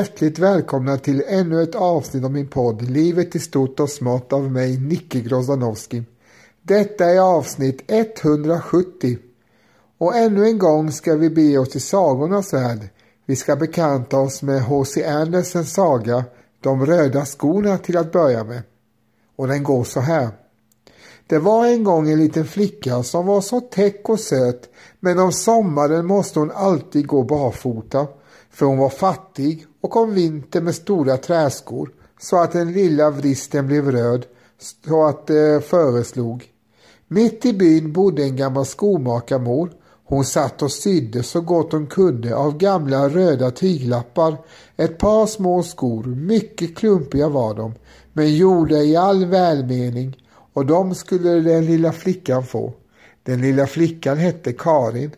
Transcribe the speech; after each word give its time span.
Hjärtligt 0.00 0.38
välkomna 0.38 0.96
till 0.98 1.22
ännu 1.26 1.62
ett 1.62 1.74
avsnitt 1.74 2.24
av 2.24 2.30
min 2.30 2.48
podd 2.48 2.82
Livet 2.82 3.36
i 3.36 3.38
stort 3.38 3.80
och 3.80 3.90
smått 3.90 4.32
av 4.32 4.50
mig, 4.52 4.78
Nicke 4.78 5.20
Grozdanowski. 5.20 6.02
Detta 6.62 7.04
är 7.04 7.20
avsnitt 7.20 7.84
170. 7.86 9.18
Och 9.98 10.16
ännu 10.16 10.46
en 10.46 10.58
gång 10.58 10.92
ska 10.92 11.16
vi 11.16 11.30
bege 11.30 11.58
oss 11.58 11.68
till 11.68 11.82
sagornas 11.82 12.54
värld. 12.54 12.88
Vi 13.26 13.36
ska 13.36 13.56
bekanta 13.56 14.18
oss 14.18 14.42
med 14.42 14.62
H.C. 14.62 15.04
Andersens 15.04 15.72
saga 15.72 16.24
De 16.60 16.86
röda 16.86 17.24
skorna 17.24 17.78
till 17.78 17.96
att 17.96 18.12
börja 18.12 18.44
med. 18.44 18.62
Och 19.36 19.48
den 19.48 19.62
går 19.62 19.84
så 19.84 20.00
här. 20.00 20.28
Det 21.26 21.38
var 21.38 21.66
en 21.66 21.84
gång 21.84 22.10
en 22.10 22.18
liten 22.18 22.46
flicka 22.46 23.02
som 23.02 23.26
var 23.26 23.40
så 23.40 23.60
täck 23.60 24.08
och 24.08 24.20
söt 24.20 24.68
men 25.00 25.18
om 25.18 25.32
sommaren 25.32 26.06
måste 26.06 26.38
hon 26.38 26.50
alltid 26.50 27.06
gå 27.06 27.22
barfota 27.22 28.06
för 28.50 28.66
hon 28.66 28.78
var 28.78 28.88
fattig 28.88 29.66
och 29.80 29.90
kom 29.90 30.14
vinter 30.14 30.60
med 30.60 30.74
stora 30.74 31.16
träskor 31.16 31.90
så 32.20 32.36
att 32.36 32.52
den 32.52 32.72
lilla 32.72 33.10
vristen 33.10 33.66
blev 33.66 33.92
röd 33.92 34.26
så 34.84 35.04
att 35.04 35.26
det 35.26 35.64
föreslog. 35.64 36.44
Mitt 37.08 37.46
i 37.46 37.52
byn 37.52 37.92
bodde 37.92 38.22
en 38.22 38.36
gammal 38.36 38.66
skomakarmor. 38.66 39.70
Hon 40.04 40.24
satt 40.24 40.62
och 40.62 40.72
sydde 40.72 41.22
så 41.22 41.40
gott 41.40 41.72
hon 41.72 41.86
kunde 41.86 42.36
av 42.36 42.58
gamla 42.58 43.08
röda 43.08 43.50
tyglappar. 43.50 44.36
Ett 44.76 44.98
par 44.98 45.26
små 45.26 45.62
skor, 45.62 46.04
mycket 46.04 46.76
klumpiga 46.76 47.28
var 47.28 47.54
de, 47.54 47.74
men 48.12 48.36
gjorda 48.36 48.76
i 48.76 48.96
all 48.96 49.24
välmening 49.24 50.16
och 50.52 50.66
de 50.66 50.94
skulle 50.94 51.30
den 51.30 51.66
lilla 51.66 51.92
flickan 51.92 52.44
få. 52.44 52.74
Den 53.22 53.40
lilla 53.40 53.66
flickan 53.66 54.18
hette 54.18 54.52
Karin. 54.52 55.10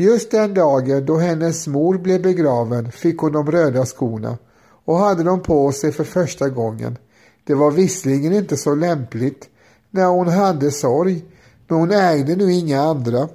Just 0.00 0.30
den 0.30 0.54
dagen 0.54 1.06
då 1.06 1.16
hennes 1.16 1.66
mor 1.66 1.98
blev 1.98 2.22
begraven 2.22 2.92
fick 2.92 3.18
hon 3.18 3.32
de 3.32 3.50
röda 3.50 3.86
skorna 3.86 4.38
och 4.84 4.98
hade 4.98 5.22
dem 5.22 5.42
på 5.42 5.72
sig 5.72 5.92
för 5.92 6.04
första 6.04 6.48
gången. 6.48 6.98
Det 7.44 7.54
var 7.54 7.70
visserligen 7.70 8.32
inte 8.32 8.56
så 8.56 8.74
lämpligt 8.74 9.48
när 9.90 10.06
hon 10.06 10.28
hade 10.28 10.70
sorg, 10.70 11.24
men 11.68 11.78
hon 11.78 11.90
ägde 11.90 12.36
nu 12.36 12.52
inga 12.52 12.80
andra 12.80 13.28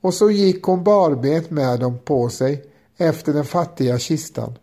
och 0.00 0.14
så 0.14 0.30
gick 0.30 0.62
hon 0.62 0.84
barbent 0.84 1.50
med 1.50 1.80
dem 1.80 1.98
på 2.04 2.28
sig 2.28 2.64
efter 2.96 3.32
den 3.32 3.44
fattiga 3.44 3.98
kistan. 3.98 4.54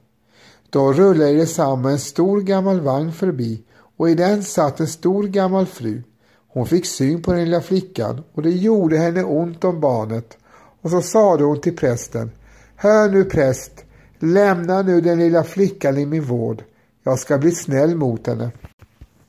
Då 0.69 0.93
rullade 0.93 1.33
det 1.33 1.47
samma 1.47 1.91
en 1.91 1.99
stor 1.99 2.41
gammal 2.41 2.81
vagn 2.81 3.11
förbi 3.11 3.63
och 3.97 4.09
i 4.09 4.15
den 4.15 4.43
satt 4.43 4.79
en 4.79 4.87
stor 4.87 5.23
gammal 5.23 5.65
fru. 5.65 6.03
Hon 6.47 6.65
fick 6.65 6.85
syn 6.85 7.21
på 7.21 7.31
den 7.31 7.45
lilla 7.45 7.61
flickan 7.61 8.23
och 8.33 8.41
det 8.41 8.51
gjorde 8.51 8.97
henne 8.97 9.23
ont 9.23 9.63
om 9.63 9.79
barnet 9.79 10.38
och 10.85 10.91
så 10.91 11.01
sade 11.01 11.44
hon 11.44 11.62
till 11.62 11.75
prästen 11.75 12.31
Hör 12.75 13.09
nu 13.09 13.23
präst, 13.23 13.72
lämna 14.19 14.81
nu 14.81 15.01
den 15.01 15.19
lilla 15.19 15.44
flickan 15.44 15.97
i 15.97 16.06
min 16.06 16.23
vård. 16.23 16.63
Jag 17.03 17.19
ska 17.19 17.38
bli 17.38 17.51
snäll 17.51 17.96
mot 17.96 18.28
henne. 18.28 18.51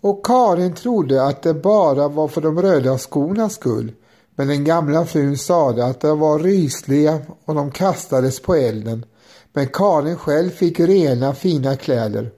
Och 0.00 0.26
Karin 0.26 0.74
trodde 0.74 1.22
att 1.22 1.42
det 1.42 1.54
bara 1.54 2.08
var 2.08 2.28
för 2.28 2.40
de 2.40 2.62
röda 2.62 2.98
skornas 2.98 3.54
skull. 3.54 3.92
Men 4.34 4.48
den 4.48 4.64
gamla 4.64 5.06
frun 5.06 5.38
sade 5.38 5.86
att 5.86 6.00
de 6.00 6.18
var 6.18 6.38
rysliga 6.38 7.20
och 7.44 7.54
de 7.54 7.70
kastades 7.70 8.42
på 8.42 8.54
elden. 8.54 9.04
Men 9.52 9.66
Karin 9.66 10.16
själv 10.16 10.50
fick 10.50 10.80
rena 10.80 11.34
fina 11.34 11.76
kläder. 11.76 12.30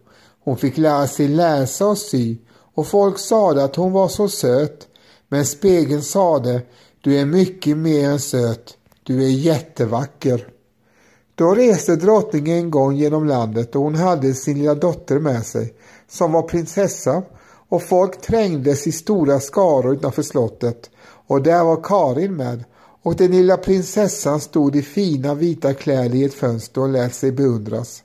Hon 0.44 0.56
fick 0.56 0.76
lära 0.76 1.06
sig 1.06 1.28
läsa 1.28 1.86
och 1.86 1.98
sy 1.98 2.36
och 2.74 2.86
folk 2.86 3.18
sade 3.18 3.64
att 3.64 3.76
hon 3.76 3.92
var 3.92 4.08
så 4.08 4.28
söt. 4.28 4.88
Men 5.28 5.46
spegeln 5.46 6.02
sade, 6.02 6.62
du 7.00 7.18
är 7.18 7.26
mycket 7.26 7.76
mer 7.76 8.08
än 8.08 8.20
söt. 8.20 8.77
Du 9.08 9.24
är 9.24 9.28
jättevacker. 9.28 10.48
Då 11.34 11.54
reste 11.54 11.96
drottningen 11.96 12.58
en 12.58 12.70
gång 12.70 12.94
genom 12.94 13.26
landet 13.26 13.76
och 13.76 13.82
hon 13.82 13.94
hade 13.94 14.34
sin 14.34 14.58
lilla 14.58 14.74
dotter 14.74 15.18
med 15.18 15.46
sig 15.46 15.74
som 16.08 16.32
var 16.32 16.42
prinsessa 16.42 17.22
och 17.68 17.82
folk 17.82 18.20
trängdes 18.20 18.86
i 18.86 18.92
stora 18.92 19.40
skaror 19.40 19.94
utanför 19.94 20.22
slottet 20.22 20.90
och 21.26 21.42
där 21.42 21.64
var 21.64 21.80
Karin 21.82 22.36
med 22.36 22.64
och 23.02 23.16
den 23.16 23.30
lilla 23.30 23.56
prinsessan 23.56 24.40
stod 24.40 24.76
i 24.76 24.82
fina 24.82 25.34
vita 25.34 25.74
kläder 25.74 26.14
i 26.14 26.24
ett 26.24 26.34
fönster 26.34 26.80
och 26.80 26.88
lät 26.88 27.14
sig 27.14 27.32
beundras. 27.32 28.02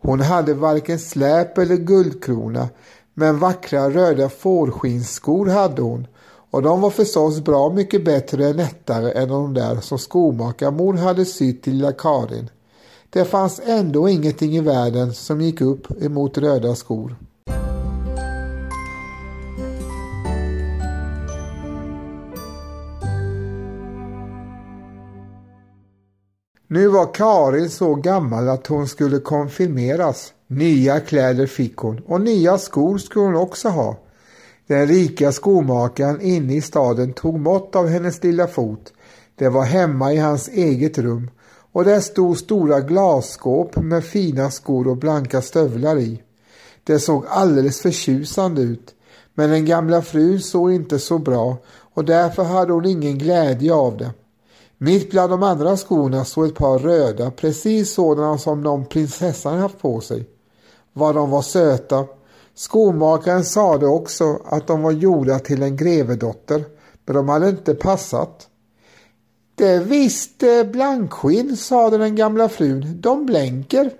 Hon 0.00 0.20
hade 0.20 0.54
varken 0.54 0.98
släp 0.98 1.58
eller 1.58 1.76
guldkrona 1.76 2.68
men 3.14 3.38
vackra 3.38 3.90
röda 3.90 4.28
fårskinnsskor 4.28 5.46
hade 5.46 5.82
hon 5.82 6.06
och 6.52 6.62
de 6.62 6.80
var 6.80 6.90
förstås 6.90 7.40
bra 7.40 7.70
mycket 7.70 8.04
bättre 8.04 8.48
och 8.48 8.54
lättare 8.54 9.12
än 9.12 9.28
de 9.28 9.54
där 9.54 9.80
som 9.80 9.98
skomakarmor 9.98 10.94
hade 10.94 11.24
sytt 11.24 11.62
till 11.62 11.72
lilla 11.72 11.92
Karin. 11.92 12.50
Det 13.10 13.24
fanns 13.24 13.60
ändå 13.64 14.08
ingenting 14.08 14.56
i 14.56 14.60
världen 14.60 15.14
som 15.14 15.40
gick 15.40 15.60
upp 15.60 16.02
emot 16.02 16.38
röda 16.38 16.74
skor. 16.74 17.16
Nu 26.66 26.88
var 26.88 27.14
Karin 27.14 27.70
så 27.70 27.94
gammal 27.94 28.48
att 28.48 28.66
hon 28.66 28.88
skulle 28.88 29.18
konfirmeras. 29.18 30.32
Nya 30.46 31.00
kläder 31.00 31.46
fick 31.46 31.76
hon 31.76 31.98
och 32.06 32.20
nya 32.20 32.58
skor 32.58 32.98
skulle 32.98 33.24
hon 33.24 33.36
också 33.36 33.68
ha. 33.68 33.96
Den 34.72 34.86
rika 34.86 35.32
skomakaren 35.32 36.20
inne 36.20 36.54
i 36.54 36.60
staden 36.60 37.12
tog 37.12 37.40
mått 37.40 37.76
av 37.76 37.88
hennes 37.88 38.22
lilla 38.24 38.46
fot. 38.46 38.92
Det 39.38 39.48
var 39.48 39.64
hemma 39.64 40.12
i 40.12 40.16
hans 40.16 40.48
eget 40.48 40.98
rum 40.98 41.30
och 41.72 41.84
där 41.84 42.00
stod 42.00 42.38
stora 42.38 42.80
glasskåp 42.80 43.76
med 43.76 44.04
fina 44.04 44.50
skor 44.50 44.88
och 44.88 44.96
blanka 44.96 45.42
stövlar 45.42 45.98
i. 45.98 46.22
Det 46.84 46.98
såg 46.98 47.24
alldeles 47.28 47.80
förtjusande 47.80 48.62
ut 48.62 48.94
men 49.34 49.50
den 49.50 49.64
gamla 49.64 50.02
frun 50.02 50.40
såg 50.40 50.72
inte 50.72 50.98
så 50.98 51.18
bra 51.18 51.56
och 51.94 52.04
därför 52.04 52.44
hade 52.44 52.72
hon 52.72 52.86
ingen 52.86 53.18
glädje 53.18 53.74
av 53.74 53.96
det. 53.96 54.10
Mitt 54.78 55.10
bland 55.10 55.32
de 55.32 55.42
andra 55.42 55.76
skorna 55.76 56.24
stod 56.24 56.46
ett 56.46 56.54
par 56.54 56.78
röda, 56.78 57.30
precis 57.30 57.94
sådana 57.94 58.38
som 58.38 58.62
de 58.62 58.84
prinsessan 58.84 59.58
haft 59.58 59.78
på 59.78 60.00
sig. 60.00 60.28
Vad 60.92 61.14
de 61.14 61.30
var 61.30 61.42
söta. 61.42 62.06
Skomakaren 62.54 63.44
sade 63.44 63.86
också 63.86 64.38
att 64.44 64.66
de 64.66 64.82
var 64.82 64.92
gjorda 64.92 65.38
till 65.38 65.62
en 65.62 65.76
grevedotter, 65.76 66.64
men 67.06 67.16
de 67.16 67.28
hade 67.28 67.48
inte 67.48 67.74
passat. 67.74 68.48
Det 69.54 69.68
är 69.68 69.80
visst 69.80 70.42
eh, 70.42 70.64
blankskinn, 70.64 71.56
sade 71.56 71.98
den 71.98 72.16
gamla 72.16 72.48
frun. 72.48 73.00
De 73.00 73.26
blänker. 73.26 73.90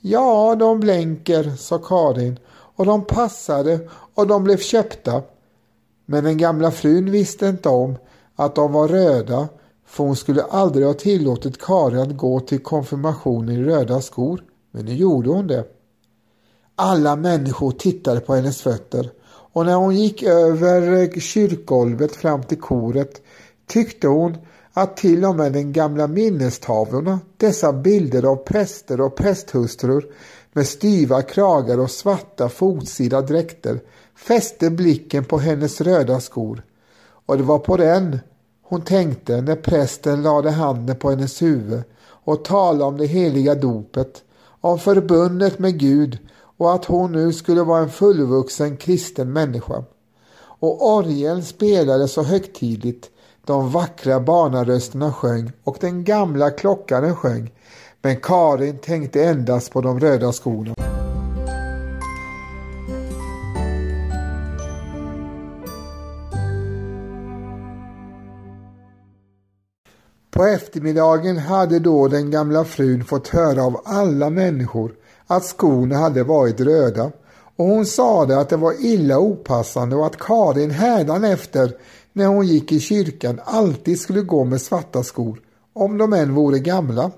Ja, 0.00 0.54
de 0.54 0.80
blänker, 0.80 1.56
sa 1.58 1.78
Karin, 1.78 2.38
och 2.48 2.86
de 2.86 3.04
passade 3.04 3.88
och 4.14 4.26
de 4.26 4.44
blev 4.44 4.56
köpta. 4.56 5.22
Men 6.06 6.24
den 6.24 6.38
gamla 6.38 6.70
frun 6.70 7.10
visste 7.10 7.46
inte 7.46 7.68
om 7.68 7.96
att 8.36 8.54
de 8.54 8.72
var 8.72 8.88
röda 8.88 9.48
för 9.92 10.04
hon 10.04 10.16
skulle 10.16 10.42
aldrig 10.42 10.86
ha 10.86 10.94
tillåtit 10.94 11.62
Karin 11.62 11.98
att 11.98 12.16
gå 12.16 12.40
till 12.40 12.62
konfirmationen 12.62 13.56
i 13.56 13.62
röda 13.62 14.00
skor, 14.00 14.44
men 14.70 14.84
nu 14.84 14.94
gjorde 14.94 15.30
hon 15.30 15.46
det. 15.46 15.64
Alla 16.84 17.16
människor 17.16 17.72
tittade 17.72 18.20
på 18.20 18.34
hennes 18.34 18.62
fötter 18.62 19.10
och 19.24 19.66
när 19.66 19.74
hon 19.74 19.96
gick 19.96 20.22
över 20.22 21.20
kyrkgolvet 21.20 22.16
fram 22.16 22.42
till 22.42 22.60
koret 22.60 23.22
tyckte 23.66 24.08
hon 24.08 24.36
att 24.72 24.96
till 24.96 25.24
och 25.24 25.36
med 25.36 25.52
den 25.52 25.72
gamla 25.72 26.06
minnestavlorna, 26.06 27.20
dessa 27.36 27.72
bilder 27.72 28.22
av 28.22 28.36
präster 28.36 29.00
och 29.00 29.16
prästhustrur 29.16 30.06
med 30.52 30.66
styva 30.66 31.22
kragar 31.22 31.78
och 31.78 31.90
svarta 31.90 32.48
fotsida 32.48 33.20
dräkter 33.20 33.80
fäste 34.16 34.70
blicken 34.70 35.24
på 35.24 35.38
hennes 35.38 35.80
röda 35.80 36.20
skor. 36.20 36.62
Och 37.26 37.36
det 37.36 37.44
var 37.44 37.58
på 37.58 37.76
den 37.76 38.20
hon 38.62 38.82
tänkte 38.82 39.40
när 39.40 39.56
prästen 39.56 40.22
lade 40.22 40.50
handen 40.50 40.96
på 40.96 41.10
hennes 41.10 41.42
huvud 41.42 41.82
och 42.04 42.44
talade 42.44 42.84
om 42.84 42.96
det 42.96 43.06
heliga 43.06 43.54
dopet, 43.54 44.22
om 44.60 44.78
förbundet 44.78 45.58
med 45.58 45.78
Gud 45.78 46.18
och 46.62 46.74
att 46.74 46.84
hon 46.84 47.12
nu 47.12 47.32
skulle 47.32 47.62
vara 47.62 47.82
en 47.82 47.90
fullvuxen 47.90 48.76
kristen 48.76 49.32
människa. 49.32 49.84
Och 50.38 50.94
orgeln 50.94 51.42
spelade 51.42 52.08
så 52.08 52.22
högtidligt, 52.22 53.10
de 53.44 53.70
vackra 53.70 54.20
barnarösterna 54.20 55.12
sjöng 55.12 55.52
och 55.64 55.76
den 55.80 56.04
gamla 56.04 56.50
klockaren 56.50 57.16
sjöng, 57.16 57.52
men 58.02 58.16
Karin 58.16 58.78
tänkte 58.78 59.24
endast 59.24 59.72
på 59.72 59.80
de 59.80 60.00
röda 60.00 60.32
skorna. 60.32 60.74
På 70.30 70.44
eftermiddagen 70.44 71.38
hade 71.38 71.78
då 71.78 72.08
den 72.08 72.30
gamla 72.30 72.64
frun 72.64 73.04
fått 73.04 73.28
höra 73.28 73.62
av 73.62 73.80
alla 73.84 74.30
människor 74.30 74.92
att 75.36 75.44
skorna 75.44 75.96
hade 75.96 76.22
varit 76.22 76.60
röda 76.60 77.12
och 77.56 77.64
hon 77.64 77.86
sade 77.86 78.40
att 78.40 78.48
det 78.48 78.56
var 78.56 78.84
illa 78.84 79.18
opassande 79.18 79.96
och 79.96 80.06
att 80.06 80.18
Karin 80.18 80.70
hädanefter 80.70 81.76
när 82.12 82.26
hon 82.26 82.46
gick 82.46 82.72
i 82.72 82.80
kyrkan 82.80 83.40
alltid 83.44 84.00
skulle 84.00 84.20
gå 84.20 84.44
med 84.44 84.60
svarta 84.60 85.02
skor, 85.02 85.40
om 85.72 85.98
de 85.98 86.12
än 86.12 86.34
vore 86.34 86.58
gamla. 86.58 87.10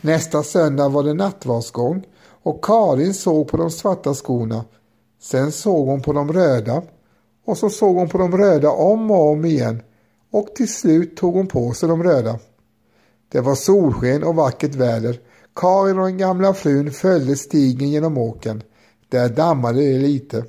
Nästa 0.00 0.42
söndag 0.42 0.88
var 0.88 1.02
det 1.02 1.14
nattvardsgång 1.14 2.06
och 2.42 2.64
Karin 2.64 3.14
såg 3.14 3.48
på 3.48 3.56
de 3.56 3.70
svarta 3.70 4.14
skorna. 4.14 4.64
Sen 5.22 5.52
såg 5.52 5.86
hon 5.86 6.02
på 6.02 6.12
de 6.12 6.32
röda 6.32 6.82
och 7.46 7.58
så 7.58 7.70
såg 7.70 7.96
hon 7.96 8.08
på 8.08 8.18
de 8.18 8.38
röda 8.38 8.70
om 8.70 9.10
och 9.10 9.30
om 9.30 9.44
igen 9.44 9.82
och 10.32 10.54
till 10.54 10.74
slut 10.74 11.16
tog 11.16 11.34
hon 11.34 11.46
på 11.46 11.72
sig 11.72 11.88
de 11.88 12.02
röda. 12.02 12.38
Det 13.28 13.40
var 13.40 13.54
solsken 13.54 14.24
och 14.24 14.34
vackert 14.34 14.74
väder. 14.74 15.20
Karin 15.56 15.98
och 15.98 16.04
den 16.04 16.18
gamla 16.18 16.54
frun 16.54 16.90
följde 16.90 17.36
stigen 17.36 17.90
genom 17.90 18.18
åken. 18.18 18.62
Där 19.08 19.28
dammade 19.28 19.80
det 19.80 19.98
lite. 19.98 20.44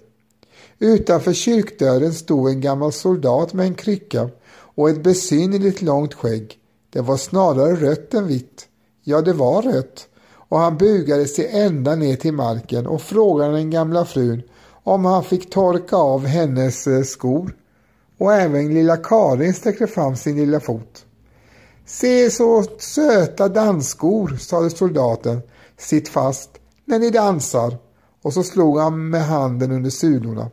Utanför 0.80 1.34
kyrkdörren 1.34 2.14
stod 2.14 2.50
en 2.50 2.62
gammal 2.62 2.92
soldat 2.92 3.54
med 3.54 3.66
en 3.66 3.74
krycka 3.74 4.30
och 4.50 4.90
ett 4.90 5.04
besynnerligt 5.04 5.82
långt 5.82 6.14
skägg. 6.14 6.58
Det 6.90 7.02
var 7.02 7.18
snarare 7.18 7.76
rött 7.76 8.14
än 8.14 8.28
vitt. 8.28 8.68
Ja, 9.04 9.22
det 9.22 9.34
var 9.34 9.62
rött. 9.62 10.08
Och 10.30 10.60
han 10.60 10.78
bugade 10.78 11.26
sig 11.26 11.50
ända 11.52 11.96
ner 11.96 12.16
till 12.16 12.34
marken 12.34 12.88
och 12.88 13.02
frågade 13.02 13.54
den 13.54 13.70
gamla 13.70 14.06
frun 14.06 14.42
om 14.84 15.06
han 15.06 15.24
fick 15.24 15.50
torka 15.50 15.96
av 15.96 16.26
hennes 16.26 16.88
eh, 16.88 17.04
skor. 17.04 17.56
Och 18.18 18.34
även 18.34 18.74
lilla 18.74 18.98
Karin 18.98 19.54
sträckte 19.54 19.88
fram 19.88 20.16
sin 20.16 20.38
lilla 20.38 20.60
fot. 20.60 21.06
Se 21.90 22.32
så 22.32 22.64
söta 22.78 23.48
dansskor, 23.48 24.38
sade 24.40 24.70
soldaten. 24.70 25.42
Sitt 25.78 26.10
fast 26.10 26.50
när 26.86 27.00
ni 27.00 27.10
dansar. 27.10 27.78
Och 28.22 28.34
så 28.34 28.44
slog 28.44 28.80
han 28.80 29.10
med 29.10 29.26
handen 29.26 29.72
under 29.72 29.90
sulorna. 29.90 30.50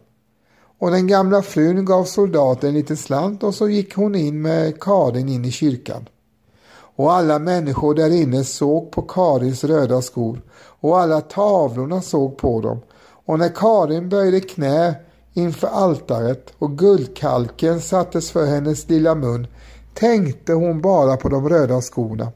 Och 0.79 0.91
den 0.91 1.07
gamla 1.07 1.43
frun 1.43 1.85
gav 1.85 2.05
soldaten 2.05 2.69
en 2.69 2.75
liten 2.75 2.97
slant 2.97 3.43
och 3.43 3.55
så 3.55 3.69
gick 3.69 3.95
hon 3.95 4.15
in 4.15 4.43
med 4.43 4.81
Karin 4.81 5.29
in 5.29 5.45
i 5.45 5.51
kyrkan. 5.51 6.09
Och 6.97 7.13
alla 7.13 7.39
människor 7.39 7.95
där 7.95 8.11
inne 8.11 8.45
såg 8.45 8.91
på 8.91 9.03
Karins 9.03 9.65
röda 9.65 10.03
skor 10.03 10.43
och 10.57 10.99
alla 10.99 11.21
tavlorna 11.21 12.03
såg 12.03 12.37
på 12.37 12.61
dem. 12.61 12.81
Och 13.27 13.39
när 13.39 13.49
Karin 13.49 14.09
böjde 14.09 14.41
knä 14.41 14.95
inför 15.33 15.69
altaret 15.69 16.53
och 16.59 16.79
guldkalken 16.79 17.81
sattes 17.81 18.31
för 18.31 18.47
hennes 18.47 18.89
lilla 18.89 19.15
mun 19.15 19.47
tänkte 19.95 20.53
hon 20.53 20.81
bara 20.81 21.17
på 21.17 21.29
de 21.29 21.49
röda 21.49 21.81
skorna. 21.81 22.33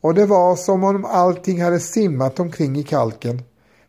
Och 0.00 0.14
det 0.14 0.26
var 0.26 0.56
som 0.56 0.84
om 0.84 1.04
allting 1.04 1.62
hade 1.62 1.80
simmat 1.80 2.40
omkring 2.40 2.78
i 2.78 2.82
kalken 2.82 3.42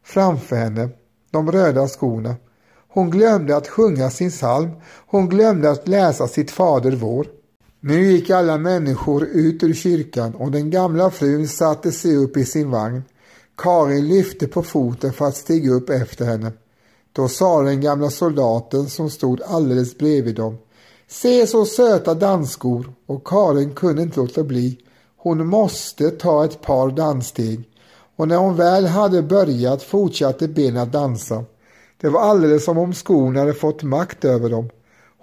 framför 0.03 0.55
henne, 0.55 0.89
de 1.31 1.51
röda 1.51 1.87
skorna. 1.87 2.35
Hon 2.87 3.09
glömde 3.09 3.55
att 3.55 3.67
sjunga 3.67 4.09
sin 4.09 4.29
psalm. 4.29 4.69
Hon 5.07 5.29
glömde 5.29 5.71
att 5.71 5.87
läsa 5.87 6.27
sitt 6.27 6.51
Fader 6.51 6.91
vår. 6.91 7.27
Nu 7.79 8.11
gick 8.11 8.29
alla 8.29 8.57
människor 8.57 9.23
ut 9.23 9.63
ur 9.63 9.73
kyrkan 9.73 10.35
och 10.35 10.51
den 10.51 10.69
gamla 10.69 11.09
frun 11.09 11.47
satte 11.47 11.91
sig 11.91 12.17
upp 12.17 12.37
i 12.37 12.45
sin 12.45 12.69
vagn. 12.69 13.03
Karin 13.57 14.07
lyfte 14.07 14.47
på 14.47 14.63
foten 14.63 15.13
för 15.13 15.25
att 15.25 15.35
stiga 15.35 15.71
upp 15.71 15.89
efter 15.89 16.25
henne. 16.25 16.51
Då 17.13 17.27
sa 17.27 17.61
den 17.61 17.81
gamla 17.81 18.09
soldaten 18.09 18.89
som 18.89 19.09
stod 19.09 19.41
alldeles 19.41 19.97
bredvid 19.97 20.35
dem. 20.35 20.57
Se 21.11 21.47
så 21.47 21.65
söta 21.65 22.13
dansskor 22.13 22.93
och 23.05 23.27
Karin 23.27 23.75
kunde 23.75 24.01
inte 24.01 24.19
låta 24.19 24.43
bli. 24.43 24.77
Hon 25.17 25.47
måste 25.47 26.11
ta 26.11 26.45
ett 26.45 26.61
par 26.61 26.91
danssteg 26.91 27.69
och 28.15 28.27
när 28.27 28.37
hon 28.37 28.55
väl 28.55 28.85
hade 28.85 29.21
börjat 29.21 29.83
fortsatte 29.83 30.47
benen 30.47 30.83
att 30.83 30.91
dansa. 30.91 31.43
Det 32.01 32.09
var 32.09 32.21
alldeles 32.21 32.65
som 32.65 32.77
om 32.77 32.93
skorna 32.93 33.39
hade 33.39 33.53
fått 33.53 33.83
makt 33.83 34.25
över 34.25 34.49
dem. 34.49 34.69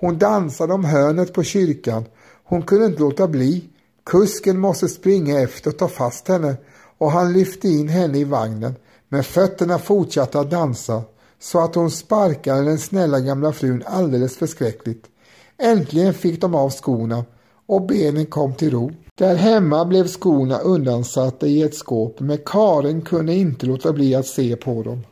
Hon 0.00 0.18
dansade 0.18 0.72
om 0.72 0.84
hörnet 0.84 1.32
på 1.32 1.42
kyrkan. 1.42 2.04
Hon 2.44 2.62
kunde 2.62 2.86
inte 2.86 3.00
låta 3.00 3.28
bli. 3.28 3.64
Kusken 4.06 4.58
måste 4.58 4.88
springa 4.88 5.40
efter 5.40 5.70
och 5.70 5.78
ta 5.78 5.88
fast 5.88 6.28
henne 6.28 6.56
och 6.98 7.10
han 7.10 7.32
lyfte 7.32 7.68
in 7.68 7.88
henne 7.88 8.18
i 8.18 8.24
vagnen. 8.24 8.74
Men 9.08 9.24
fötterna 9.24 9.78
fortsatte 9.78 10.40
att 10.40 10.50
dansa 10.50 11.02
så 11.40 11.60
att 11.60 11.74
hon 11.74 11.90
sparkade 11.90 12.64
den 12.64 12.78
snälla 12.78 13.20
gamla 13.20 13.52
frun 13.52 13.82
alldeles 13.86 14.36
förskräckligt. 14.36 15.04
Äntligen 15.62 16.14
fick 16.14 16.40
de 16.40 16.54
av 16.54 16.70
skorna 16.70 17.24
och 17.66 17.86
benen 17.86 18.26
kom 18.26 18.54
till 18.54 18.70
ro. 18.70 18.90
Där 19.14 19.34
hemma 19.34 19.84
blev 19.84 20.06
skorna 20.06 20.58
undansatta 20.58 21.46
i 21.46 21.62
ett 21.62 21.74
skåp 21.74 22.20
men 22.20 22.38
Karin 22.46 23.02
kunde 23.02 23.34
inte 23.34 23.66
låta 23.66 23.92
bli 23.92 24.14
att 24.14 24.26
se 24.26 24.56
på 24.56 24.82
dem. 24.82 25.02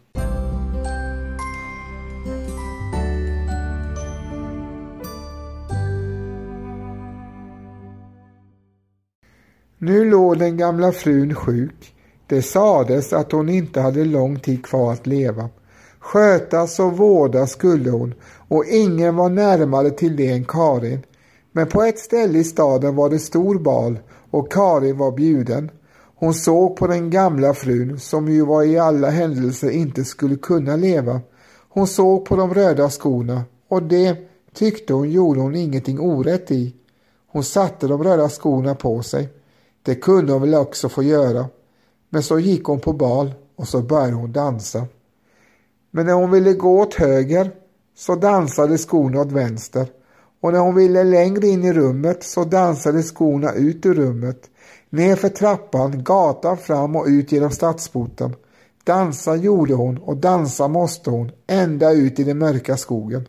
Nu 9.78 10.10
låg 10.10 10.38
den 10.38 10.56
gamla 10.56 10.92
frun 10.92 11.34
sjuk. 11.34 11.94
Det 12.26 12.42
sades 12.42 13.12
att 13.12 13.32
hon 13.32 13.48
inte 13.48 13.80
hade 13.80 14.04
lång 14.04 14.40
tid 14.40 14.64
kvar 14.66 14.92
att 14.92 15.06
leva. 15.06 15.48
Skötas 15.98 16.80
och 16.80 16.96
vårdas 16.96 17.50
skulle 17.50 17.90
hon 17.90 18.14
och 18.48 18.64
ingen 18.66 19.16
var 19.16 19.28
närmare 19.28 19.90
till 19.90 20.16
det 20.16 20.28
än 20.28 20.44
Karin. 20.44 20.98
Men 21.52 21.66
på 21.66 21.82
ett 21.82 21.98
ställe 21.98 22.38
i 22.38 22.44
staden 22.44 22.96
var 22.96 23.10
det 23.10 23.18
stor 23.18 23.58
bal 23.58 23.98
och 24.30 24.52
Karin 24.52 24.98
var 24.98 25.12
bjuden. 25.12 25.70
Hon 26.18 26.34
såg 26.34 26.76
på 26.76 26.86
den 26.86 27.10
gamla 27.10 27.54
frun 27.54 28.00
som 28.00 28.28
ju 28.28 28.42
var 28.44 28.62
i 28.62 28.78
alla 28.78 29.10
händelser 29.10 29.70
inte 29.70 30.04
skulle 30.04 30.36
kunna 30.36 30.76
leva. 30.76 31.20
Hon 31.68 31.86
såg 31.86 32.24
på 32.24 32.36
de 32.36 32.54
röda 32.54 32.90
skorna 32.90 33.42
och 33.68 33.82
det 33.82 34.16
tyckte 34.54 34.94
hon 34.94 35.10
gjorde 35.10 35.40
hon 35.40 35.54
ingenting 35.54 36.00
orätt 36.00 36.50
i. 36.50 36.74
Hon 37.26 37.44
satte 37.44 37.86
de 37.86 38.02
röda 38.02 38.28
skorna 38.28 38.74
på 38.74 39.02
sig. 39.02 39.28
Det 39.82 39.94
kunde 39.94 40.32
hon 40.32 40.42
väl 40.42 40.54
också 40.54 40.88
få 40.88 41.02
göra. 41.02 41.46
Men 42.10 42.22
så 42.22 42.38
gick 42.38 42.64
hon 42.64 42.80
på 42.80 42.92
bal 42.92 43.34
och 43.56 43.68
så 43.68 43.80
började 43.80 44.12
hon 44.12 44.32
dansa. 44.32 44.86
Men 45.90 46.06
när 46.06 46.12
hon 46.12 46.30
ville 46.30 46.52
gå 46.52 46.80
åt 46.80 46.94
höger 46.94 47.50
så 47.96 48.14
dansade 48.14 48.78
skorna 48.78 49.20
åt 49.20 49.32
vänster 49.32 49.86
och 50.40 50.52
när 50.52 50.58
hon 50.58 50.74
ville 50.74 51.04
längre 51.04 51.46
in 51.46 51.64
i 51.64 51.72
rummet 51.72 52.22
så 52.22 52.44
dansade 52.44 53.02
skorna 53.02 53.52
ut 53.52 53.86
ur 53.86 53.94
rummet, 53.94 54.50
ner 54.90 55.16
för 55.16 55.28
trappan, 55.28 56.04
gatan 56.04 56.56
fram 56.56 56.96
och 56.96 57.06
ut 57.06 57.32
genom 57.32 57.50
stadsporten. 57.50 58.34
Dansa 58.84 59.36
gjorde 59.36 59.74
hon 59.74 59.98
och 59.98 60.16
dansa 60.16 60.68
måste 60.68 61.10
hon 61.10 61.30
ända 61.46 61.92
ut 61.92 62.18
i 62.18 62.24
den 62.24 62.38
mörka 62.38 62.76
skogen. 62.76 63.28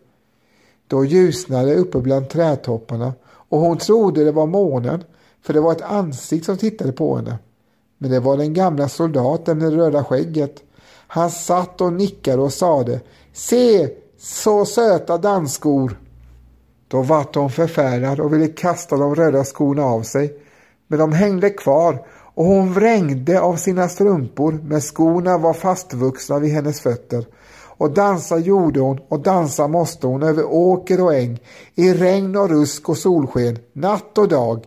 Då 0.87 1.05
ljusnade 1.05 1.75
uppe 1.75 1.99
bland 1.99 2.29
trädtopparna 2.29 3.13
och 3.25 3.59
hon 3.59 3.77
trodde 3.77 4.23
det 4.23 4.31
var 4.31 4.45
månen 4.45 5.03
för 5.41 5.53
det 5.53 5.59
var 5.59 5.71
ett 5.71 5.81
ansikte 5.81 6.45
som 6.45 6.57
tittade 6.57 6.91
på 6.91 7.15
henne. 7.15 7.37
Men 7.97 8.11
det 8.11 8.19
var 8.19 8.37
den 8.37 8.53
gamla 8.53 8.89
soldaten 8.89 9.57
med 9.57 9.71
det 9.71 9.77
röda 9.77 10.03
skägget. 10.03 10.55
Han 11.07 11.31
satt 11.31 11.81
och 11.81 11.93
nickade 11.93 12.41
och 12.41 12.53
sade 12.53 12.99
Se, 13.33 13.89
så 14.19 14.65
söta 14.65 15.17
dansskor! 15.17 15.99
Då 16.87 17.01
vart 17.01 17.35
hon 17.35 17.49
förfärad 17.49 18.19
och 18.19 18.33
ville 18.33 18.47
kasta 18.47 18.97
de 18.97 19.15
röda 19.15 19.43
skorna 19.43 19.83
av 19.83 20.01
sig. 20.01 20.39
Men 20.87 20.99
de 20.99 21.11
hängde 21.11 21.49
kvar 21.49 22.05
och 22.35 22.45
hon 22.45 22.73
vrängde 22.73 23.41
av 23.41 23.55
sina 23.55 23.89
strumpor 23.89 24.59
men 24.63 24.81
skorna 24.81 25.37
var 25.37 25.53
fastvuxna 25.53 26.39
vid 26.39 26.51
hennes 26.51 26.81
fötter. 26.81 27.25
Och 27.77 27.91
dansa 27.91 28.37
gjorde 28.37 28.79
hon 28.79 28.99
och 29.09 29.19
dansa 29.19 29.67
måste 29.67 30.07
hon 30.07 30.23
över 30.23 30.45
åker 30.45 31.03
och 31.03 31.15
äng, 31.15 31.39
i 31.75 31.93
regn 31.93 32.35
och 32.35 32.49
rusk 32.49 32.89
och 32.89 32.97
solsken, 32.97 33.59
natt 33.73 34.17
och 34.17 34.27
dag. 34.27 34.65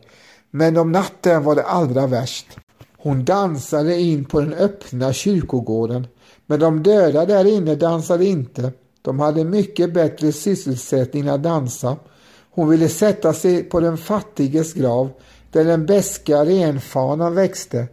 Men 0.50 0.76
om 0.76 0.92
natten 0.92 1.44
var 1.44 1.54
det 1.54 1.64
allra 1.64 2.06
värst. 2.06 2.58
Hon 2.98 3.24
dansade 3.24 4.00
in 4.00 4.24
på 4.24 4.40
den 4.40 4.52
öppna 4.54 5.12
kyrkogården, 5.12 6.06
men 6.46 6.60
de 6.60 6.82
döda 6.82 7.26
där 7.26 7.44
inne 7.44 7.74
dansade 7.74 8.24
inte. 8.24 8.72
De 9.02 9.20
hade 9.20 9.44
mycket 9.44 9.94
bättre 9.94 10.32
sysselsättning 10.32 11.22
än 11.22 11.34
att 11.34 11.42
dansa. 11.42 11.96
Hon 12.50 12.68
ville 12.68 12.88
sätta 12.88 13.32
sig 13.32 13.62
på 13.62 13.80
den 13.80 13.98
fattiges 13.98 14.72
grav 14.72 15.10
där 15.52 15.64
den 15.64 15.86
beska 15.86 16.44
renfanan 16.44 17.34
växte. 17.34 17.86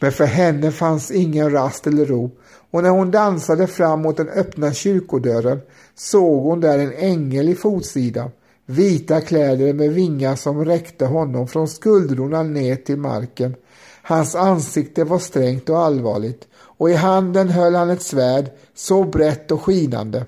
Men 0.00 0.12
för 0.12 0.24
henne 0.24 0.70
fanns 0.70 1.10
ingen 1.10 1.50
rast 1.50 1.86
eller 1.86 2.06
ro 2.06 2.30
och 2.70 2.82
när 2.82 2.90
hon 2.90 3.10
dansade 3.10 3.66
fram 3.66 4.02
mot 4.02 4.16
den 4.16 4.28
öppna 4.28 4.72
kyrkodörren 4.72 5.60
såg 5.94 6.42
hon 6.42 6.60
där 6.60 6.78
en 6.78 6.92
ängel 6.92 7.48
i 7.48 7.54
fotsidan. 7.54 8.30
Vita 8.66 9.20
kläder 9.20 9.72
med 9.72 9.92
vingar 9.92 10.36
som 10.36 10.64
räckte 10.64 11.06
honom 11.06 11.48
från 11.48 11.68
skuldrorna 11.68 12.42
ner 12.42 12.76
till 12.76 12.96
marken. 12.96 13.54
Hans 14.02 14.34
ansikte 14.34 15.04
var 15.04 15.18
strängt 15.18 15.68
och 15.68 15.78
allvarligt 15.78 16.48
och 16.54 16.90
i 16.90 16.94
handen 16.94 17.48
höll 17.48 17.74
han 17.74 17.90
ett 17.90 18.02
svärd 18.02 18.50
så 18.74 19.04
brett 19.04 19.50
och 19.50 19.62
skinande. 19.62 20.26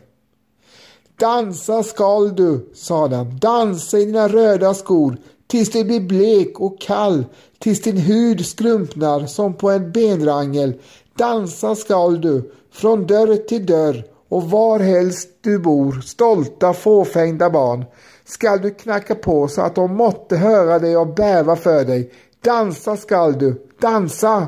Dansa 1.19 1.83
skall 1.83 2.37
du, 2.37 2.71
sade 2.75 3.17
han, 3.17 3.39
dansa 3.39 3.99
i 3.99 4.05
dina 4.05 4.29
röda 4.29 4.75
skor 4.75 5.17
tills 5.47 5.71
du 5.71 5.85
blir 5.85 6.01
blek 6.01 6.61
och 6.61 6.81
kall, 6.81 7.25
tills 7.59 7.83
din 7.83 7.97
hud 7.97 8.47
skrumpnar 8.47 9.27
som 9.27 9.55
på 9.55 9.71
en 9.71 9.93
benrangel. 9.93 10.75
Dansa 11.19 11.75
skall 11.75 12.21
du, 12.21 12.53
från 12.73 13.07
dörr 13.07 13.37
till 13.37 13.67
dörr 13.67 14.05
och 14.29 14.51
varhelst 14.51 15.29
du 15.41 15.59
bor, 15.59 16.01
stolta 16.01 16.73
fåfängda 16.73 17.51
barn, 17.51 17.85
skall 18.25 18.61
du 18.61 18.71
knacka 18.71 19.15
på 19.15 19.49
så 19.49 19.61
att 19.61 19.75
de 19.75 19.97
måtte 19.97 20.37
höra 20.37 20.79
dig 20.79 20.97
och 20.97 21.15
bäva 21.15 21.57
för 21.57 21.85
dig. 21.85 22.13
Dansa 22.41 22.97
skall 22.97 23.39
du, 23.39 23.67
dansa! 23.81 24.47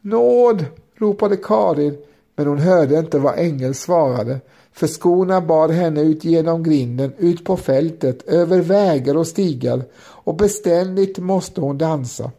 Nåd! 0.00 0.64
ropade 0.98 1.36
Karin, 1.36 1.96
men 2.36 2.46
hon 2.46 2.58
hörde 2.58 2.98
inte 2.98 3.18
vad 3.18 3.38
ängeln 3.38 3.74
svarade, 3.74 4.40
för 4.74 4.86
skorna 4.86 5.40
bar 5.40 5.68
henne 5.68 6.00
ut 6.00 6.24
genom 6.24 6.62
grinden, 6.62 7.12
ut 7.18 7.44
på 7.44 7.56
fältet, 7.56 8.28
över 8.28 8.60
vägar 8.60 9.16
och 9.16 9.26
stigar, 9.26 9.84
och 9.96 10.36
beständigt 10.36 11.18
måste 11.18 11.60
hon 11.60 11.78
dansa. 11.78 12.30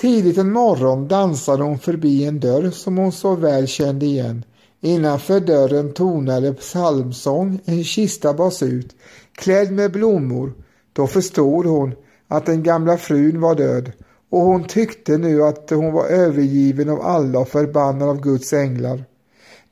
Tidigt 0.00 0.38
en 0.38 0.52
morgon 0.52 1.08
dansade 1.08 1.62
hon 1.62 1.78
förbi 1.78 2.24
en 2.24 2.40
dörr 2.40 2.70
som 2.70 2.96
hon 2.96 3.12
så 3.12 3.34
väl 3.34 3.66
kände 3.66 4.06
igen. 4.06 4.44
Innanför 4.80 5.40
dörren 5.40 5.92
tonade 5.92 6.54
psalmsång, 6.54 7.60
en 7.64 7.84
kista 7.84 8.34
bars 8.34 8.62
ut, 8.62 8.96
klädd 9.32 9.72
med 9.72 9.92
blommor. 9.92 10.52
Då 10.92 11.06
förstod 11.06 11.66
hon 11.66 11.94
att 12.28 12.46
den 12.46 12.62
gamla 12.62 12.96
frun 12.96 13.40
var 13.40 13.54
död 13.54 13.92
och 14.30 14.40
hon 14.40 14.64
tyckte 14.64 15.18
nu 15.18 15.42
att 15.42 15.70
hon 15.70 15.92
var 15.92 16.06
övergiven 16.06 16.88
av 16.88 17.02
alla 17.02 17.38
och 17.38 17.48
förbannad 17.48 18.08
av 18.08 18.20
Guds 18.20 18.52
änglar. 18.52 19.04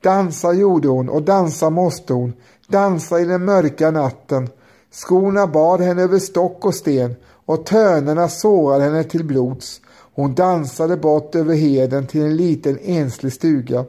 Dansa 0.02 0.52
gjorde 0.52 0.88
hon 0.88 1.08
och 1.08 1.22
dansa 1.22 1.70
måste 1.70 2.12
hon, 2.12 2.32
dansa 2.68 3.20
i 3.20 3.24
den 3.24 3.44
mörka 3.44 3.90
natten. 3.90 4.48
Skorna 4.90 5.46
bar 5.46 5.78
henne 5.78 6.02
över 6.02 6.18
stock 6.18 6.64
och 6.64 6.74
sten 6.74 7.16
och 7.46 7.66
tönerna 7.66 8.28
sårade 8.28 8.84
henne 8.84 9.04
till 9.04 9.24
blods. 9.24 9.80
Hon 10.14 10.34
dansade 10.34 10.96
bort 10.96 11.34
över 11.34 11.54
heden 11.54 12.06
till 12.06 12.22
en 12.22 12.36
liten 12.36 12.78
enslig 12.82 13.32
stuga. 13.32 13.84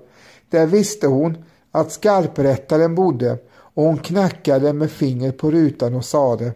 Där 0.50 0.66
visste 0.66 1.08
hon 1.08 1.38
att 1.72 1.92
skarprättaren 1.92 2.96
bodde 2.96 3.38
och 3.48 3.84
hon 3.84 3.98
knackade 3.98 4.74
med 4.74 4.92
fingret 4.92 5.38
på 5.38 5.52
rutan 5.52 5.96
och 5.96 6.06
sade 6.06 6.54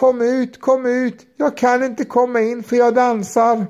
Kom 0.00 0.20
ut, 0.20 0.60
kom 0.60 0.86
ut, 0.86 1.26
jag 1.36 1.56
kan 1.56 1.82
inte 1.82 2.04
komma 2.04 2.40
in 2.40 2.62
för 2.62 2.76
jag 2.76 2.94
dansar. 2.94 3.66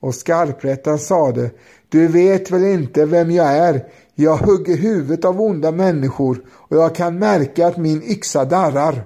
Och 0.00 0.14
skarprättaren 0.14 0.98
sade 0.98 1.50
Du 1.88 2.08
vet 2.08 2.50
väl 2.50 2.64
inte 2.64 3.04
vem 3.04 3.30
jag 3.30 3.46
är? 3.46 3.84
Jag 4.14 4.36
hugger 4.36 4.76
huvudet 4.76 5.24
av 5.24 5.40
onda 5.40 5.70
människor 5.70 6.44
och 6.50 6.76
jag 6.76 6.94
kan 6.94 7.18
märka 7.18 7.66
att 7.66 7.76
min 7.76 8.02
yxa 8.02 8.44
darrar. 8.44 9.04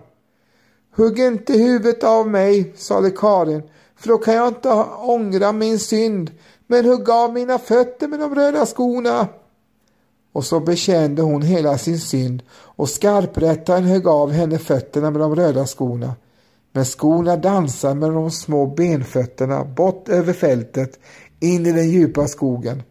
Hugg 0.96 1.18
inte 1.18 1.52
huvudet 1.52 2.04
av 2.04 2.28
mig, 2.28 2.72
sade 2.76 3.10
Karin, 3.10 3.62
för 3.96 4.08
då 4.08 4.18
kan 4.18 4.34
jag 4.34 4.48
inte 4.48 4.68
ångra 4.98 5.52
min 5.52 5.78
synd, 5.78 6.30
men 6.66 6.84
hugg 6.84 7.10
av 7.10 7.32
mina 7.32 7.58
fötter 7.58 8.08
med 8.08 8.20
de 8.20 8.34
röda 8.34 8.66
skorna. 8.66 9.28
Och 10.32 10.44
så 10.44 10.60
bekände 10.60 11.22
hon 11.22 11.42
hela 11.42 11.78
sin 11.78 11.98
synd 11.98 12.42
och 12.52 12.88
skarprättaren 12.88 13.84
högg 13.84 14.08
av 14.08 14.30
henne 14.30 14.58
fötterna 14.58 15.10
med 15.10 15.20
de 15.20 15.36
röda 15.36 15.66
skorna. 15.66 16.14
Men 16.72 16.84
skorna 16.84 17.36
dansar 17.36 17.94
med 17.94 18.10
de 18.10 18.30
små 18.30 18.66
benfötterna 18.66 19.64
bort 19.64 20.08
över 20.08 20.32
fältet 20.32 20.98
in 21.40 21.66
i 21.66 21.72
den 21.72 21.90
djupa 21.90 22.28
skogen. 22.28 22.82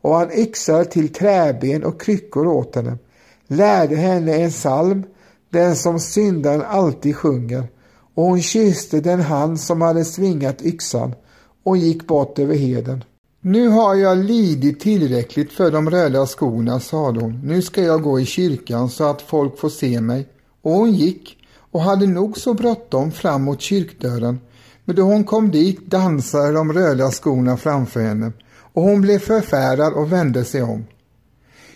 Och 0.00 0.14
han 0.14 0.32
yxade 0.32 0.84
till 0.84 1.12
träben 1.12 1.84
och 1.84 2.00
kryckor 2.00 2.46
åt 2.46 2.74
henne, 2.74 2.98
lärde 3.46 3.96
henne 3.96 4.34
en 4.36 4.50
psalm, 4.50 5.02
den 5.50 5.76
som 5.76 6.00
syndaren 6.00 6.62
alltid 6.62 7.16
sjunger, 7.16 7.68
och 8.14 8.24
hon 8.24 8.42
kysste 8.42 9.00
den 9.00 9.20
hand 9.20 9.60
som 9.60 9.80
hade 9.80 10.04
svingat 10.04 10.62
yxan 10.62 11.14
och 11.62 11.76
gick 11.76 12.06
bort 12.06 12.38
över 12.38 12.54
heden. 12.54 13.04
Nu 13.40 13.68
har 13.68 13.94
jag 13.94 14.18
lidit 14.18 14.80
tillräckligt 14.80 15.52
för 15.52 15.70
de 15.70 15.90
röda 15.90 16.26
skorna, 16.26 16.80
sade 16.80 17.20
hon. 17.20 17.40
Nu 17.44 17.62
ska 17.62 17.82
jag 17.82 18.02
gå 18.02 18.20
i 18.20 18.24
kyrkan 18.24 18.90
så 18.90 19.04
att 19.04 19.22
folk 19.22 19.58
får 19.58 19.68
se 19.68 20.00
mig. 20.00 20.28
Och 20.62 20.72
hon 20.72 20.92
gick 20.92 21.36
och 21.76 21.82
hade 21.82 22.06
nog 22.06 22.38
så 22.38 22.54
bråttom 22.54 23.12
fram 23.12 23.42
mot 23.42 23.60
kyrkdörren. 23.60 24.40
Men 24.84 24.96
då 24.96 25.02
hon 25.02 25.24
kom 25.24 25.50
dit 25.50 25.86
dansade 25.86 26.52
de 26.52 26.72
röda 26.72 27.10
skorna 27.10 27.56
framför 27.56 28.00
henne 28.00 28.32
och 28.72 28.82
hon 28.82 29.00
blev 29.00 29.18
förfärad 29.18 29.92
och 29.92 30.12
vände 30.12 30.44
sig 30.44 30.62
om. 30.62 30.84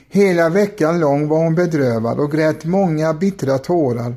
Hela 0.09 0.49
veckan 0.49 1.01
lång 1.01 1.29
var 1.29 1.39
hon 1.39 1.55
bedrövad 1.55 2.19
och 2.19 2.33
grät 2.33 2.65
många 2.65 3.15
bittra 3.15 3.59
tårar. 3.59 4.17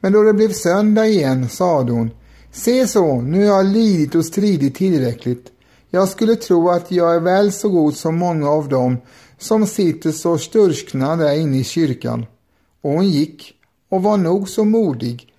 Men 0.00 0.12
då 0.12 0.22
det 0.22 0.32
blev 0.32 0.52
söndag 0.52 1.06
igen 1.06 1.48
sade 1.48 1.92
hon 1.92 2.10
Se 2.52 2.86
så, 2.86 3.20
nu 3.20 3.38
har 3.46 3.56
jag 3.56 3.66
lidit 3.66 4.14
och 4.14 4.24
stridit 4.24 4.74
tillräckligt. 4.74 5.46
Jag 5.90 6.08
skulle 6.08 6.36
tro 6.36 6.70
att 6.70 6.90
jag 6.90 7.14
är 7.14 7.20
väl 7.20 7.52
så 7.52 7.68
god 7.68 7.96
som 7.96 8.16
många 8.16 8.50
av 8.50 8.68
dem 8.68 8.96
som 9.38 9.66
sitter 9.66 10.12
så 10.12 10.38
sturskna 10.38 11.16
där 11.16 11.34
inne 11.36 11.58
i 11.58 11.64
kyrkan. 11.64 12.26
Och 12.82 12.90
hon 12.90 13.08
gick 13.08 13.53
och 13.94 14.02
var 14.02 14.16
nog 14.16 14.48
så 14.48 14.64
modig. 14.64 15.32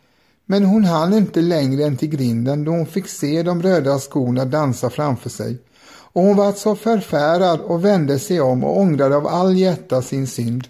Men 0.46 0.64
hon 0.66 0.84
hann 0.84 1.14
inte 1.14 1.42
längre 1.42 1.84
än 1.84 1.98
till 1.98 2.10
grinden 2.10 2.64
då 2.64 2.72
hon 2.72 2.86
fick 2.86 3.08
se 3.08 3.44
de 3.44 3.62
röda 3.62 4.00
skorna 4.00 4.46
dansa 4.46 4.90
framför 4.90 5.30
sig. 5.30 5.58
Och 5.86 6.22
hon 6.22 6.38
var 6.38 6.52
så 6.52 6.76
förfärad 6.76 7.60
och 7.62 7.86
vände 7.86 8.20
sig 8.20 8.42
om 8.42 8.64
och 8.64 8.80
ångrade 8.80 9.16
av 9.16 9.28
all 9.28 9.58
hjärta 9.58 10.02
sin 10.02 10.28
synd. 10.28 10.68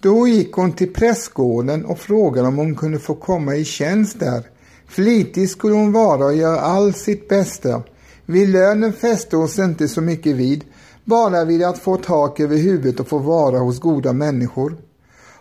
Då 0.00 0.28
gick 0.28 0.52
hon 0.52 0.72
till 0.72 0.92
prästgården 0.92 1.84
och 1.84 1.98
frågade 1.98 2.48
om 2.48 2.56
hon 2.56 2.74
kunde 2.74 2.98
få 2.98 3.14
komma 3.14 3.54
i 3.56 3.64
tjänst 3.64 4.20
där. 4.20 4.57
Flitig 4.88 5.50
skulle 5.50 5.74
hon 5.74 5.92
vara 5.92 6.24
och 6.24 6.34
göra 6.34 6.60
allt 6.60 6.96
sitt 6.96 7.28
bästa. 7.28 7.82
Vid 8.26 8.48
lönen 8.48 8.92
fäste 8.92 9.36
hon 9.36 9.48
sig 9.48 9.64
inte 9.64 9.88
så 9.88 10.00
mycket 10.00 10.36
vid, 10.36 10.64
bara 11.04 11.44
vid 11.44 11.62
att 11.62 11.78
få 11.78 11.96
tak 11.96 12.40
över 12.40 12.56
huvudet 12.56 13.00
och 13.00 13.08
få 13.08 13.18
vara 13.18 13.58
hos 13.58 13.80
goda 13.80 14.12
människor. 14.12 14.76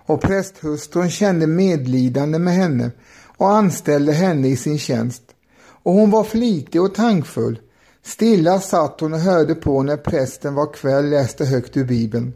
Och 0.05 0.21
prästhustrun 0.21 1.09
kände 1.09 1.47
medlidande 1.47 2.39
med 2.39 2.53
henne 2.53 2.91
och 3.37 3.49
anställde 3.49 4.11
henne 4.11 4.47
i 4.47 4.55
sin 4.55 4.77
tjänst. 4.77 5.23
Och 5.83 5.93
hon 5.93 6.11
var 6.11 6.23
flitig 6.23 6.81
och 6.81 6.95
tankfull. 6.95 7.59
Stilla 8.05 8.59
satt 8.59 8.99
hon 8.99 9.13
och 9.13 9.19
hörde 9.19 9.55
på 9.55 9.83
när 9.83 9.97
prästen 9.97 10.55
var 10.55 10.73
kväll 10.73 11.09
läste 11.09 11.45
högt 11.45 11.77
ur 11.77 11.85
Bibeln. 11.85 12.33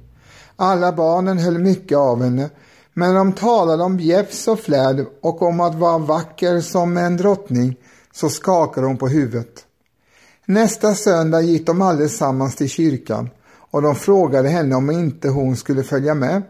Alla 0.55 0.91
barnen 0.91 1.37
höll 1.37 1.57
mycket 1.57 1.97
av 1.97 2.23
henne, 2.23 2.49
men 2.93 3.15
de 3.15 3.33
talade 3.33 3.83
om 3.83 3.97
bjäfs 3.97 4.47
och 4.47 4.59
flärd 4.59 5.05
och 5.21 5.41
om 5.41 5.59
att 5.59 5.75
vara 5.75 5.97
vacker 5.97 6.61
som 6.61 6.97
en 6.97 7.17
drottning, 7.17 7.75
så 8.13 8.29
skakade 8.29 8.87
hon 8.87 8.97
på 8.97 9.07
huvudet. 9.07 9.65
Nästa 10.45 10.95
söndag 10.95 11.41
gick 11.41 11.65
de 11.65 11.81
allesammans 11.81 12.55
till 12.55 12.69
kyrkan 12.69 13.29
och 13.71 13.81
de 13.81 13.95
frågade 13.95 14.49
henne 14.49 14.75
om 14.75 14.91
inte 14.91 15.29
hon 15.29 15.55
skulle 15.55 15.83
följa 15.83 16.13
med, 16.13 16.43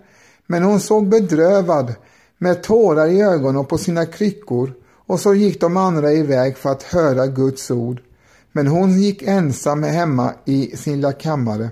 men 0.48 0.64
hon 0.64 0.80
såg 0.80 1.10
bedrövad 1.10 1.94
med 2.38 2.64
tårar 2.64 3.08
i 3.08 3.22
ögonen 3.22 3.66
på 3.66 3.78
sina 3.78 4.06
kryckor 4.06 4.74
och 5.08 5.20
så 5.20 5.34
gick 5.34 5.62
de 5.62 5.78
andra 5.78 6.14
iväg 6.14 6.58
för 6.58 6.70
att 6.70 6.84
höra 6.84 7.28
Guds 7.28 7.72
ord. 7.72 8.02
Men 8.52 8.68
hon 8.68 9.02
gick 9.02 9.22
ensam 9.22 9.84
hemma 9.84 10.34
i 10.46 10.78
sin 10.78 10.96
lilla 10.96 11.14
kammare. 11.14 11.70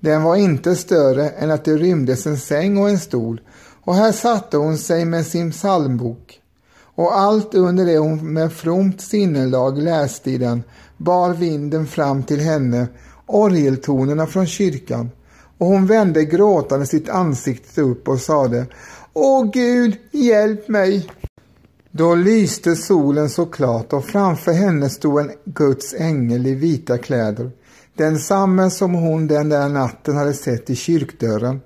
Den 0.00 0.22
var 0.22 0.36
inte 0.36 0.76
större 0.76 1.28
än 1.28 1.50
att 1.50 1.64
det 1.64 1.76
rymdes 1.76 2.26
en 2.26 2.38
säng 2.38 2.78
och 2.78 2.90
en 2.90 2.98
stol 2.98 3.40
och 3.84 3.94
här 3.94 4.12
satte 4.12 4.56
hon 4.56 4.78
sig 4.78 5.04
med 5.04 5.26
sin 5.26 5.50
psalmbok. 5.50 6.40
Och 6.96 7.18
allt 7.18 7.54
under 7.54 7.86
det 7.86 7.98
hon 7.98 8.32
med 8.32 8.52
fromt 8.52 9.00
sinnelag 9.00 9.78
läste 9.78 10.30
i 10.30 10.38
den 10.38 10.62
bar 10.96 11.30
vinden 11.34 11.86
fram 11.86 12.22
till 12.22 12.40
henne 12.40 12.86
orgeltonerna 13.26 14.26
från 14.26 14.46
kyrkan 14.46 15.10
och 15.58 15.66
hon 15.66 15.86
vände 15.86 16.24
gråtande 16.24 16.86
sitt 16.86 17.08
ansikte 17.08 17.82
upp 17.82 18.08
och 18.08 18.20
sade 18.20 18.66
Åh 19.12 19.50
Gud, 19.50 19.96
hjälp 20.10 20.68
mig! 20.68 21.10
Då 21.90 22.14
lyste 22.14 22.76
solen 22.76 23.30
så 23.30 23.46
klart 23.46 23.92
och 23.92 24.04
framför 24.04 24.52
henne 24.52 24.90
stod 24.90 25.20
en 25.20 25.32
Guds 25.44 25.94
ängel 25.94 26.46
i 26.46 26.54
vita 26.54 26.98
kläder 26.98 27.50
densamme 27.96 28.70
som 28.70 28.94
hon 28.94 29.26
den 29.26 29.48
där 29.48 29.68
natten 29.68 30.16
hade 30.16 30.32
sett 30.32 30.70
i 30.70 30.76
kyrkdörren. 30.76 31.60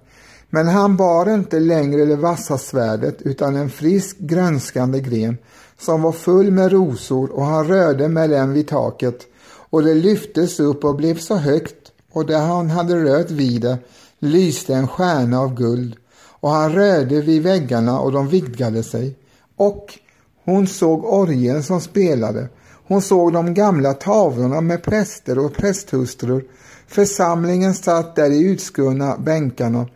Men 0.51 0.69
han 0.69 0.97
bar 0.97 1.35
inte 1.35 1.61
längre 1.61 2.05
det 2.05 2.17
vassa 2.17 2.59
svärdet 2.59 3.23
utan 3.23 3.57
en 3.57 3.71
frisk 3.71 4.19
grönskande 4.19 5.01
gren 5.01 5.39
som 5.79 6.03
var 6.03 6.13
full 6.13 6.51
med 6.51 6.73
rosor 6.73 7.31
och 7.31 7.45
han 7.45 7.69
rörde 7.69 8.09
med 8.09 8.31
den 8.31 8.53
vid 8.53 8.69
taket. 8.69 9.27
Och 9.71 9.83
det 9.83 9.95
lyftes 9.95 10.61
upp 10.61 10.85
och 10.85 10.97
blev 10.97 11.19
så 11.19 11.37
högt 11.37 11.93
och 12.13 12.27
där 12.27 12.41
han 12.41 12.71
hade 12.71 13.05
rört 13.05 13.31
vid 13.31 13.61
det 13.61 13.79
lyste 14.19 14.75
en 14.75 14.89
stjärna 14.89 15.41
av 15.41 15.55
guld. 15.55 15.97
Och 16.41 16.51
han 16.51 16.73
rörde 16.73 17.21
vid 17.21 17.43
väggarna 17.43 18.01
och 18.01 18.13
de 18.13 18.29
vidgade 18.29 18.83
sig. 18.83 19.17
Och 19.57 19.99
hon 20.45 20.67
såg 20.67 21.05
orgeln 21.05 21.63
som 21.63 21.81
spelade. 21.81 22.49
Hon 22.87 23.03
såg 23.03 23.33
de 23.33 23.55
gamla 23.55 23.95
tavlorna 23.95 24.61
med 24.61 24.83
präster 24.83 25.39
och 25.39 25.55
prästhustrur. 25.55 26.45
Församlingen 26.87 27.75
satt 27.75 28.17
där 28.17 28.31
i 28.31 28.43
utskurna 28.45 29.17
bänkarna 29.19 29.87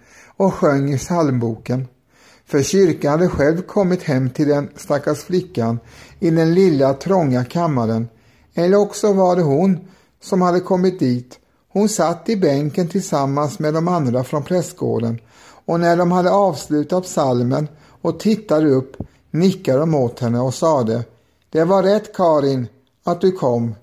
och 0.43 0.55
sjöng 0.55 0.93
i 0.93 0.99
psalmboken. 0.99 1.89
För 2.47 2.63
kyrkan 2.63 3.11
hade 3.11 3.29
själv 3.29 3.63
kommit 3.63 4.03
hem 4.03 4.31
till 4.31 4.49
den 4.49 4.69
stackars 4.77 5.19
flickan 5.19 5.79
i 6.21 6.31
den 6.31 6.55
lilla 6.55 6.95
trånga 6.95 7.45
kammaren. 7.45 8.09
Eller 8.55 8.77
också 8.77 9.13
var 9.13 9.37
det 9.37 9.43
hon 9.43 9.89
som 10.23 10.43
hade 10.43 10.61
kommit 10.61 10.99
dit. 10.99 11.39
Hon 11.69 11.89
satt 11.89 12.29
i 12.29 12.37
bänken 12.37 12.89
tillsammans 12.89 13.59
med 13.59 13.75
de 13.75 13.89
andra 13.89 14.25
från 14.25 14.43
prästgården 14.43 15.19
och 15.67 15.81
när 15.81 15.97
de 15.97 16.13
hade 16.13 16.31
avslutat 16.31 17.07
salmen 17.07 17.69
och 18.03 18.21
tittade 18.21 18.71
upp 18.71 18.97
nickade 19.31 19.79
de 19.79 19.95
åt 19.95 20.21
henne 20.21 20.41
och 20.41 20.55
sade 20.55 21.05
Det 21.51 21.65
var 21.65 21.83
rätt 21.83 22.15
Karin 22.15 22.69
att 23.05 23.21
du 23.21 23.33
kom. 23.33 23.75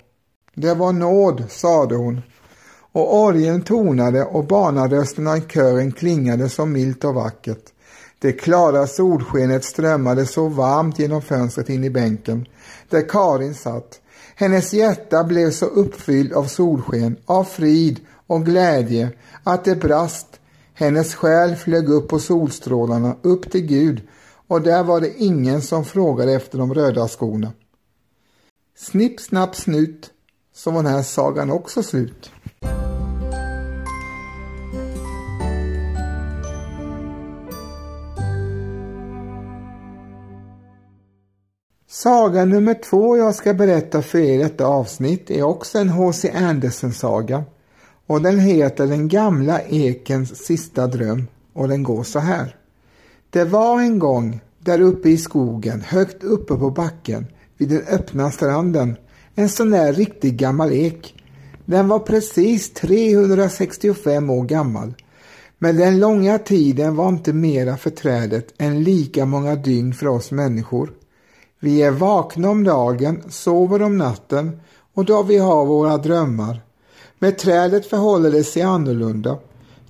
Det 0.54 0.74
var 0.74 0.92
nåd, 0.92 1.44
sade 1.48 1.96
hon. 1.96 2.22
Och 2.92 3.20
orgeln 3.20 3.62
tonade 3.62 4.24
och 4.24 4.46
barnarösterna 4.46 5.36
i 5.36 5.40
kören 5.40 5.92
klingade 5.92 6.48
så 6.48 6.66
milt 6.66 7.04
och 7.04 7.14
vackert. 7.14 7.64
Det 8.18 8.32
klara 8.32 8.86
solskenet 8.86 9.64
strömmade 9.64 10.26
så 10.26 10.48
varmt 10.48 10.98
genom 10.98 11.22
fönstret 11.22 11.68
in 11.68 11.84
i 11.84 11.90
bänken 11.90 12.46
där 12.88 13.08
Karin 13.08 13.54
satt. 13.54 14.00
Hennes 14.34 14.72
hjärta 14.72 15.24
blev 15.24 15.50
så 15.50 15.66
uppfylld 15.66 16.32
av 16.32 16.44
solsken, 16.44 17.16
av 17.26 17.44
frid 17.44 18.00
och 18.26 18.44
glädje 18.44 19.10
att 19.44 19.64
det 19.64 19.76
brast. 19.76 20.26
Hennes 20.74 21.14
själ 21.14 21.56
flög 21.56 21.88
upp 21.88 22.08
på 22.08 22.18
solstrålarna, 22.18 23.16
upp 23.22 23.50
till 23.50 23.66
Gud 23.66 24.08
och 24.48 24.62
där 24.62 24.82
var 24.82 25.00
det 25.00 25.14
ingen 25.16 25.62
som 25.62 25.84
frågade 25.84 26.32
efter 26.32 26.58
de 26.58 26.74
röda 26.74 27.08
skorna. 27.08 27.52
Snipp, 28.76 29.20
snapp, 29.20 29.56
snut 29.56 30.10
så 30.54 30.70
var 30.70 30.82
den 30.82 30.92
här 30.92 31.02
sagan 31.02 31.50
också 31.50 31.82
slut. 31.82 32.30
Saga 42.02 42.44
nummer 42.44 42.74
två 42.74 43.16
jag 43.16 43.34
ska 43.34 43.54
berätta 43.54 44.02
för 44.02 44.18
er 44.18 44.34
i 44.34 44.42
detta 44.42 44.66
avsnitt 44.66 45.30
är 45.30 45.42
också 45.42 45.78
en 45.78 45.88
H.C. 45.88 46.30
Andersen-saga 46.34 47.44
och 48.06 48.22
den 48.22 48.38
heter 48.38 48.86
Den 48.86 49.08
gamla 49.08 49.60
ekens 49.62 50.44
sista 50.44 50.86
dröm 50.86 51.26
och 51.52 51.68
den 51.68 51.82
går 51.82 52.02
så 52.02 52.18
här. 52.18 52.56
Det 53.30 53.44
var 53.44 53.80
en 53.80 53.98
gång 53.98 54.40
där 54.58 54.80
uppe 54.80 55.08
i 55.08 55.18
skogen, 55.18 55.80
högt 55.80 56.24
uppe 56.24 56.54
på 56.54 56.70
backen, 56.70 57.26
vid 57.56 57.68
den 57.68 57.82
öppna 57.90 58.30
stranden, 58.30 58.96
en 59.34 59.48
sån 59.48 59.70
där 59.70 59.92
riktig 59.92 60.36
gammal 60.36 60.72
ek. 60.72 61.22
Den 61.64 61.88
var 61.88 61.98
precis 61.98 62.72
365 62.72 64.30
år 64.30 64.44
gammal. 64.44 64.94
Men 65.58 65.76
den 65.76 66.00
långa 66.00 66.38
tiden 66.38 66.96
var 66.96 67.08
inte 67.08 67.32
mera 67.32 67.76
för 67.76 67.90
trädet 67.90 68.54
än 68.58 68.82
lika 68.82 69.26
många 69.26 69.54
dygn 69.54 69.94
för 69.94 70.06
oss 70.06 70.30
människor. 70.30 70.99
Vi 71.60 71.82
är 71.82 71.90
vakna 71.90 72.50
om 72.50 72.64
dagen, 72.64 73.22
sover 73.28 73.82
om 73.82 73.98
natten 73.98 74.60
och 74.94 75.04
då 75.04 75.22
vi 75.22 75.38
har 75.38 75.66
våra 75.66 75.98
drömmar. 75.98 76.62
Med 77.18 77.38
trädet 77.38 77.86
förhåller 77.86 78.30
det 78.30 78.44
sig 78.44 78.62
annorlunda. 78.62 79.38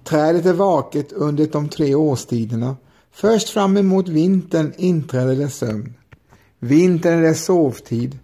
Trädet 0.05 0.47
är 0.47 0.53
vaket 0.53 1.13
under 1.13 1.47
de 1.47 1.69
tre 1.69 1.95
årstiderna. 1.95 2.77
Först 3.13 3.49
fram 3.49 3.77
emot 3.77 4.09
vintern 4.09 4.73
inträder 4.77 5.37
det 5.37 5.49
sömn. 5.49 5.95
Vintern 6.59 7.19
är 7.19 7.23
dess 7.23 7.45
sovtid. 7.45 8.19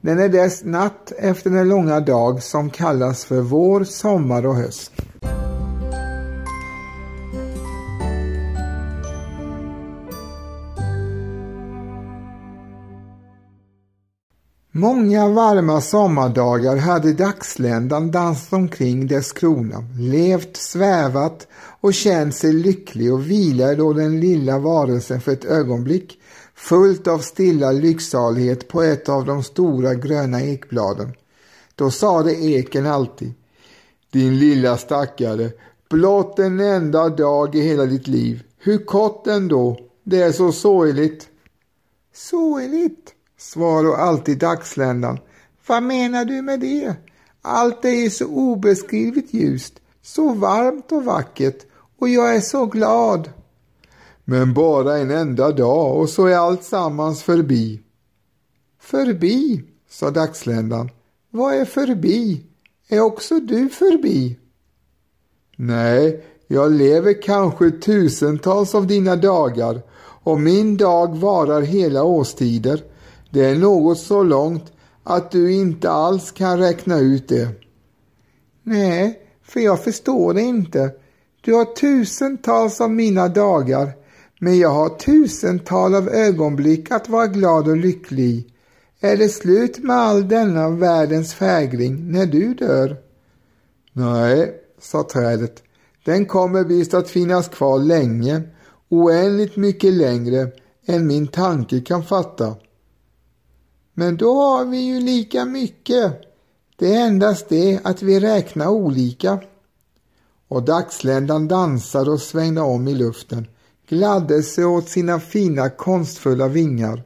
Den 0.00 0.18
är 0.18 0.28
dess 0.28 0.64
natt 0.64 1.12
efter 1.18 1.50
den 1.50 1.68
långa 1.68 2.00
dag 2.00 2.42
som 2.42 2.70
kallas 2.70 3.24
för 3.24 3.40
vår, 3.40 3.84
sommar 3.84 4.46
och 4.46 4.56
höst. 4.56 4.92
Många 14.80 15.28
varma 15.28 15.80
sommardagar 15.80 16.76
hade 16.76 17.12
dagsländan 17.12 18.10
dansat 18.10 18.52
omkring 18.52 19.06
dess 19.06 19.32
krona, 19.32 19.84
levt, 19.98 20.56
svävat 20.56 21.46
och 21.80 21.94
känt 21.94 22.34
sig 22.34 22.52
lycklig 22.52 23.12
och 23.12 23.30
vilade 23.30 23.74
då 23.74 23.92
den 23.92 24.20
lilla 24.20 24.58
varelsen 24.58 25.20
för 25.20 25.32
ett 25.32 25.44
ögonblick 25.44 26.18
fullt 26.54 27.06
av 27.06 27.18
stilla 27.18 27.72
lycksalighet 27.72 28.68
på 28.68 28.82
ett 28.82 29.08
av 29.08 29.24
de 29.24 29.42
stora 29.42 29.94
gröna 29.94 30.42
ekbladen. 30.42 31.12
Då 31.74 31.90
sade 31.90 32.32
eken 32.32 32.86
alltid 32.86 33.32
Din 34.10 34.38
lilla 34.38 34.76
stackare, 34.76 35.50
blott 35.90 36.38
en 36.38 36.60
enda 36.60 37.08
dag 37.08 37.54
i 37.54 37.60
hela 37.60 37.84
ditt 37.84 38.08
liv. 38.08 38.42
Hur 38.58 38.78
kort 38.78 39.26
ändå, 39.26 39.78
det 40.04 40.22
är 40.22 40.32
så 40.32 40.52
sorgligt. 40.52 41.28
Sorgligt? 42.14 43.14
Svarade 43.40 43.96
alltid 43.96 44.38
dagsländan. 44.38 45.18
Vad 45.66 45.82
menar 45.82 46.24
du 46.24 46.42
med 46.42 46.60
det? 46.60 46.94
Allt 47.42 47.84
är 47.84 47.90
ju 47.90 48.10
så 48.10 48.26
obeskrivligt 48.26 49.34
ljust, 49.34 49.74
så 50.02 50.32
varmt 50.32 50.92
och 50.92 51.04
vackert 51.04 51.66
och 51.98 52.08
jag 52.08 52.36
är 52.36 52.40
så 52.40 52.66
glad. 52.66 53.30
Men 54.24 54.54
bara 54.54 54.98
en 54.98 55.10
enda 55.10 55.52
dag 55.52 56.00
och 56.00 56.08
så 56.08 56.26
är 56.26 56.36
allt 56.36 56.64
sammans 56.64 57.22
förbi. 57.22 57.80
Förbi, 58.80 59.64
sa 59.90 60.10
dagsländan. 60.10 60.90
Vad 61.30 61.54
är 61.54 61.64
förbi? 61.64 62.46
Är 62.88 63.00
också 63.00 63.40
du 63.40 63.68
förbi? 63.68 64.38
Nej, 65.56 66.24
jag 66.46 66.72
lever 66.72 67.22
kanske 67.22 67.70
tusentals 67.70 68.74
av 68.74 68.86
dina 68.86 69.16
dagar 69.16 69.82
och 70.22 70.40
min 70.40 70.76
dag 70.76 71.16
varar 71.18 71.62
hela 71.62 72.04
årstider. 72.04 72.89
Det 73.30 73.44
är 73.44 73.54
något 73.54 73.98
så 73.98 74.22
långt 74.22 74.72
att 75.04 75.30
du 75.30 75.52
inte 75.52 75.90
alls 75.90 76.30
kan 76.30 76.58
räkna 76.58 76.98
ut 76.98 77.28
det. 77.28 77.48
Nej, 78.62 79.20
för 79.42 79.60
jag 79.60 79.84
förstår 79.84 80.34
det 80.34 80.42
inte. 80.42 80.90
Du 81.40 81.54
har 81.54 81.64
tusentals 81.64 82.80
av 82.80 82.90
mina 82.90 83.28
dagar, 83.28 83.92
men 84.40 84.58
jag 84.58 84.68
har 84.68 84.88
tusental 84.88 85.94
av 85.94 86.08
ögonblick 86.08 86.90
att 86.90 87.08
vara 87.08 87.26
glad 87.26 87.68
och 87.68 87.76
lycklig 87.76 88.24
i. 88.24 88.46
Är 89.00 89.16
det 89.16 89.28
slut 89.28 89.78
med 89.78 89.96
all 89.96 90.28
denna 90.28 90.70
världens 90.70 91.34
fägring 91.34 92.12
när 92.12 92.26
du 92.26 92.54
dör? 92.54 92.96
Nej, 93.92 94.54
sa 94.80 95.08
trädet. 95.12 95.62
Den 96.04 96.26
kommer 96.26 96.64
visst 96.64 96.94
att 96.94 97.08
finnas 97.08 97.48
kvar 97.48 97.78
länge, 97.78 98.42
oändligt 98.88 99.56
mycket 99.56 99.92
längre 99.92 100.48
än 100.86 101.06
min 101.06 101.26
tanke 101.26 101.80
kan 101.80 102.02
fatta. 102.02 102.54
Men 103.94 104.16
då 104.16 104.34
har 104.34 104.64
vi 104.64 104.78
ju 104.78 105.00
lika 105.00 105.44
mycket. 105.44 106.12
Det 106.76 106.94
är 106.94 107.06
endast 107.06 107.48
det 107.48 107.80
att 107.84 108.02
vi 108.02 108.20
räknar 108.20 108.68
olika. 108.68 109.40
Och 110.48 110.62
dagsländan 110.62 111.48
dansade 111.48 112.10
och 112.10 112.20
svängde 112.20 112.60
om 112.60 112.88
i 112.88 112.94
luften, 112.94 113.46
gladde 113.88 114.42
sig 114.42 114.64
åt 114.64 114.88
sina 114.88 115.20
fina 115.20 115.70
konstfulla 115.70 116.48
vingar, 116.48 117.02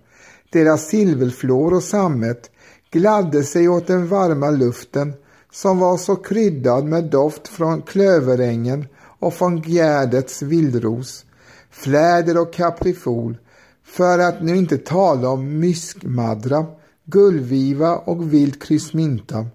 deras 0.51 0.88
silverflor 0.88 1.75
och 1.75 1.83
sammet, 1.83 2.51
gladde 2.90 3.44
sig 3.44 3.68
åt 3.68 3.87
den 3.87 4.09
varma 4.09 4.51
luften 4.51 5.12
som 5.53 5.79
var 5.79 5.97
så 5.97 6.16
kryddad 6.16 6.85
med 6.85 7.05
doft 7.05 7.49
från 7.49 7.83
klöverängen 7.83 8.87
och 8.97 9.35
från 9.35 9.62
gärdets 9.62 10.42
vildros, 10.42 11.25
fläder 11.70 12.38
och 12.38 12.53
kaprifol, 12.53 13.37
för 13.85 14.18
att 14.18 14.42
nu 14.42 14.57
inte 14.57 14.79
tala 14.79 15.29
om 15.29 15.59
myskmaddra, 15.59 16.66
gullviva 17.05 17.97
och 17.97 18.33
vild 18.33 18.62
kryssminta. 18.62 19.47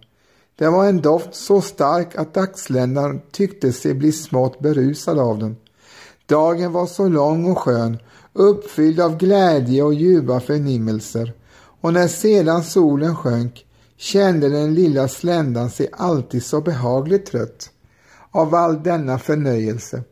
Det 0.55 0.69
var 0.69 0.85
en 0.85 1.01
doft 1.01 1.35
så 1.35 1.61
stark 1.61 2.15
att 2.15 2.33
dagsländan 2.33 3.21
tyckte 3.31 3.73
sig 3.73 3.93
bli 3.93 4.11
smått 4.11 4.59
berusad 4.59 5.19
av 5.19 5.39
den. 5.39 5.55
Dagen 6.25 6.71
var 6.71 6.85
så 6.85 7.07
lång 7.07 7.51
och 7.51 7.59
skön, 7.59 7.97
uppfylld 8.33 8.99
av 8.99 9.17
glädje 9.17 9.83
och 9.83 9.93
ljuva 9.93 10.39
förnimmelser 10.39 11.33
och 11.81 11.93
när 11.93 12.07
sedan 12.07 12.63
solen 12.63 13.15
sjönk 13.15 13.65
kände 13.97 14.49
den 14.49 14.73
lilla 14.73 15.07
sländan 15.07 15.69
sig 15.69 15.89
alltid 15.91 16.43
så 16.43 16.61
behagligt 16.61 17.25
trött 17.25 17.69
av 18.31 18.55
all 18.55 18.83
denna 18.83 19.19
förnöjelse. 19.19 20.03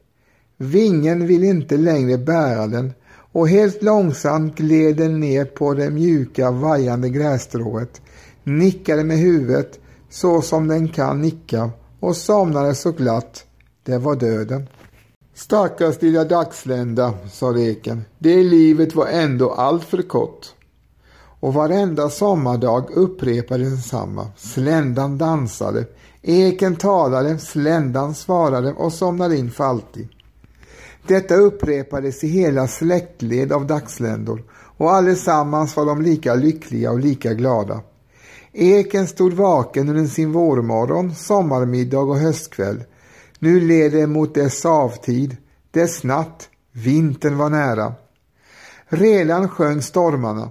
Vingen 0.57 1.27
ville 1.27 1.47
inte 1.47 1.77
längre 1.77 2.17
bära 2.17 2.67
den 2.67 2.93
och 3.31 3.49
helt 3.49 3.83
långsamt 3.83 4.55
gled 4.55 4.97
den 4.97 5.19
ner 5.19 5.45
på 5.45 5.73
det 5.73 5.89
mjuka 5.89 6.51
vajande 6.51 7.09
grässtrået, 7.09 8.01
nickade 8.43 9.03
med 9.03 9.17
huvudet 9.17 9.79
så 10.09 10.41
som 10.41 10.67
den 10.67 10.87
kan 10.87 11.21
nicka 11.21 11.71
och 11.99 12.15
somnade 12.15 12.75
så 12.75 12.91
glatt. 12.91 13.45
Det 13.83 13.97
var 13.97 14.15
döden. 14.15 14.67
Stackars 15.35 16.01
lilla 16.01 16.23
dagslända, 16.23 17.13
sa 17.31 17.45
reken. 17.45 18.01
Det 18.19 18.43
livet 18.43 18.95
var 18.95 19.07
ändå 19.07 19.51
allt 19.51 19.83
för 19.83 20.01
kort. 20.01 20.47
Och 21.39 21.53
varenda 21.53 22.09
sommardag 22.09 22.89
upprepade 22.91 23.63
densamma. 23.63 24.27
Sländan 24.37 25.17
dansade, 25.17 25.85
eken 26.21 26.75
talade, 26.75 27.39
sländan 27.39 28.15
svarade 28.15 28.73
och 28.73 28.93
somnade 28.93 29.37
in 29.37 29.51
för 29.51 29.63
alltid. 29.63 30.07
Detta 31.07 31.35
upprepades 31.35 32.23
i 32.23 32.27
hela 32.27 32.67
släktled 32.67 33.51
av 33.51 33.67
dagsländor 33.67 34.43
och 34.77 34.91
allesammans 34.91 35.75
var 35.75 35.85
de 35.85 36.01
lika 36.01 36.35
lyckliga 36.35 36.91
och 36.91 36.99
lika 36.99 37.33
glada. 37.33 37.81
Eken 38.53 39.07
stod 39.07 39.33
vaken 39.33 39.89
under 39.89 40.05
sin 40.05 40.31
vårmorgon, 40.31 41.15
sommarmiddag 41.15 41.99
och 41.99 42.17
höstkväll. 42.17 42.83
Nu 43.39 43.59
led 43.59 43.91
det 43.91 44.07
mot 44.07 44.35
dess 44.35 44.65
avtid, 44.65 45.37
dess 45.71 46.03
natt, 46.03 46.49
vintern 46.71 47.37
var 47.37 47.49
nära. 47.49 47.93
Redan 48.87 49.49
sjöng 49.49 49.81
stormarna. 49.81 50.49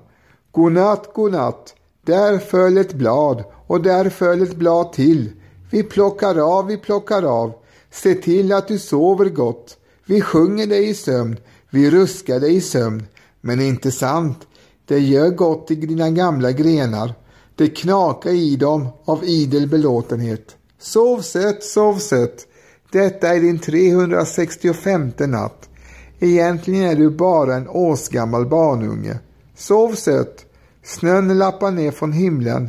Godnatt, 0.52 1.14
godnatt, 1.14 1.74
där 2.04 2.38
föll 2.38 2.78
ett 2.78 2.94
blad 2.94 3.44
och 3.66 3.82
där 3.82 4.10
föll 4.10 4.42
ett 4.42 4.56
blad 4.56 4.92
till. 4.92 5.32
Vi 5.70 5.82
plockar 5.82 6.58
av, 6.58 6.66
vi 6.66 6.76
plockar 6.76 7.22
av. 7.22 7.52
Se 7.90 8.14
till 8.14 8.52
att 8.52 8.68
du 8.68 8.78
sover 8.78 9.24
gott. 9.24 9.78
Vi 10.06 10.20
sjunger 10.20 10.66
dig 10.66 10.88
i 10.88 10.94
sömn, 10.94 11.36
vi 11.70 11.90
ruskar 11.90 12.40
dig 12.40 12.56
i 12.56 12.60
sömn. 12.60 13.02
Men 13.40 13.60
inte 13.60 13.90
sant, 13.90 14.46
det 14.84 14.98
gör 14.98 15.30
gott 15.30 15.70
i 15.70 15.74
dina 15.74 16.10
gamla 16.10 16.52
grenar. 16.52 17.14
Det 17.54 17.68
knakar 17.68 18.30
i 18.30 18.56
dem 18.56 18.88
av 19.04 19.24
idel 19.24 19.68
belåtenhet. 19.68 20.56
Sov 20.78 21.20
sött, 21.20 21.62
sov 21.62 21.98
sött. 21.98 22.46
Detta 22.92 23.28
är 23.28 23.40
din 23.40 23.58
365 23.58 25.12
natt. 25.18 25.68
Egentligen 26.18 26.82
är 26.82 26.94
du 26.94 27.10
bara 27.10 27.54
en 27.54 27.68
årsgammal 27.68 28.46
barnunge. 28.46 29.18
Sov 29.56 29.94
sött. 29.94 30.44
Snön 30.84 31.38
lappar 31.38 31.70
ner 31.70 31.90
från 31.90 32.12
himlen. 32.12 32.68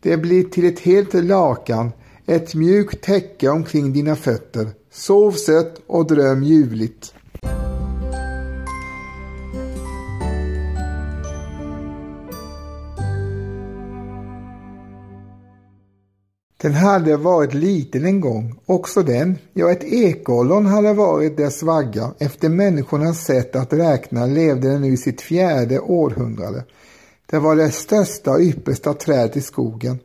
Det 0.00 0.16
blir 0.16 0.44
till 0.44 0.64
ett 0.64 0.80
helt 0.80 1.14
lakan, 1.14 1.92
ett 2.26 2.54
mjukt 2.54 3.04
täcke 3.04 3.48
omkring 3.48 3.92
dina 3.92 4.16
fötter. 4.16 4.68
Sov 4.96 5.32
sött 5.32 5.80
och 5.86 6.06
dröm 6.06 6.42
ljuvligt. 6.42 7.14
Den 16.62 16.74
hade 16.74 17.16
varit 17.16 17.54
liten 17.54 18.04
en 18.04 18.20
gång, 18.20 18.60
också 18.66 19.02
den. 19.02 19.38
Ja, 19.52 19.70
ett 19.70 19.84
ekollon 19.84 20.66
hade 20.66 20.92
varit 20.92 21.36
dess 21.36 21.62
vagga. 21.62 22.14
Efter 22.18 22.48
människornas 22.48 23.24
sätt 23.24 23.56
att 23.56 23.72
räkna 23.72 24.26
levde 24.26 24.68
den 24.68 24.80
nu 24.80 24.92
i 24.92 24.96
sitt 24.96 25.20
fjärde 25.20 25.80
århundrade. 25.80 26.64
Det 27.26 27.38
var 27.38 27.56
det 27.56 27.70
största 27.70 28.30
och 28.30 28.40
yppersta 28.40 28.94
trädet 28.94 29.36
i 29.36 29.40
skogen. 29.40 29.98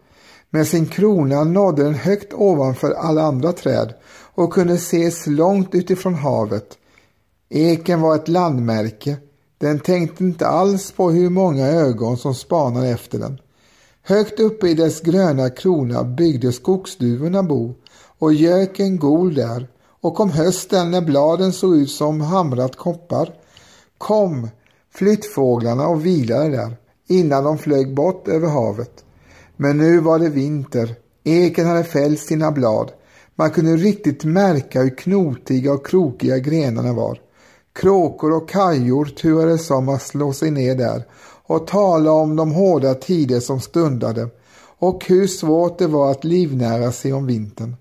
Med 0.50 0.68
sin 0.68 0.86
krona 0.86 1.44
nådde 1.44 1.84
den 1.84 1.96
högt 1.96 2.34
ovanför 2.34 2.92
alla 2.92 3.22
andra 3.22 3.54
träd 3.54 3.94
och 4.40 4.54
kunde 4.54 4.74
ses 4.74 5.28
långt 5.28 5.76
utifrån 5.76 6.14
havet. 6.14 6.78
Eken 7.50 8.02
var 8.02 8.16
ett 8.16 8.28
landmärke. 8.28 9.18
Den 9.58 9.80
tänkte 9.80 10.24
inte 10.24 10.48
alls 10.48 10.92
på 10.92 11.12
hur 11.12 11.30
många 11.30 11.68
ögon 11.68 12.18
som 12.18 12.36
spanade 12.36 12.90
efter 12.90 13.20
den. 13.20 13.40
Högt 14.02 14.40
uppe 14.40 14.68
i 14.68 14.74
dess 14.74 15.02
gröna 15.02 15.50
krona 15.50 16.04
byggde 16.04 16.52
skogsduvorna 16.52 17.44
bo 17.44 17.74
och 18.20 18.34
göken 18.34 19.00
gol 19.00 19.34
där 19.34 19.68
och 20.02 20.16
kom 20.16 20.30
hösten 20.30 20.92
när 20.92 21.02
bladen 21.02 21.54
såg 21.54 21.76
ut 21.76 21.92
som 21.92 22.22
hamrat 22.22 22.76
koppar 22.76 23.34
kom 23.98 24.50
flyttfåglarna 24.94 25.88
och 25.88 26.06
vilade 26.06 26.50
där 26.50 26.78
innan 27.08 27.44
de 27.44 27.58
flög 27.58 27.96
bort 27.96 28.28
över 28.28 28.48
havet. 28.48 29.04
Men 29.58 29.78
nu 29.78 30.00
var 30.00 30.20
det 30.20 30.30
vinter. 30.30 30.96
Eken 31.24 31.68
hade 31.68 31.84
fällt 31.84 32.20
sina 32.20 32.52
blad. 32.52 32.92
Man 33.40 33.52
kunde 33.52 33.76
riktigt 33.76 34.24
märka 34.24 34.82
hur 34.82 34.98
knotiga 34.98 35.74
och 35.74 35.88
krokiga 35.88 36.38
grenarna 36.38 36.94
var. 36.94 37.20
Kråkor 37.74 38.32
och 38.32 38.50
kajor 38.50 39.06
turades 39.06 39.72
om 39.72 39.90
att 39.90 40.02
slå 40.02 40.34
sig 40.34 40.52
ner 40.52 40.76
där 40.76 41.06
och 41.46 41.68
tala 41.68 42.12
om 42.12 42.36
de 42.36 42.52
hårda 42.52 42.94
tider 42.94 43.40
som 43.40 43.60
stundade 43.60 44.30
och 44.80 45.06
hur 45.06 45.28
svårt 45.28 45.80
det 45.80 45.88
var 45.88 46.12
att 46.12 46.24
livnära 46.24 46.92
sig 46.92 47.14
om 47.14 47.26
vintern. 47.26 47.76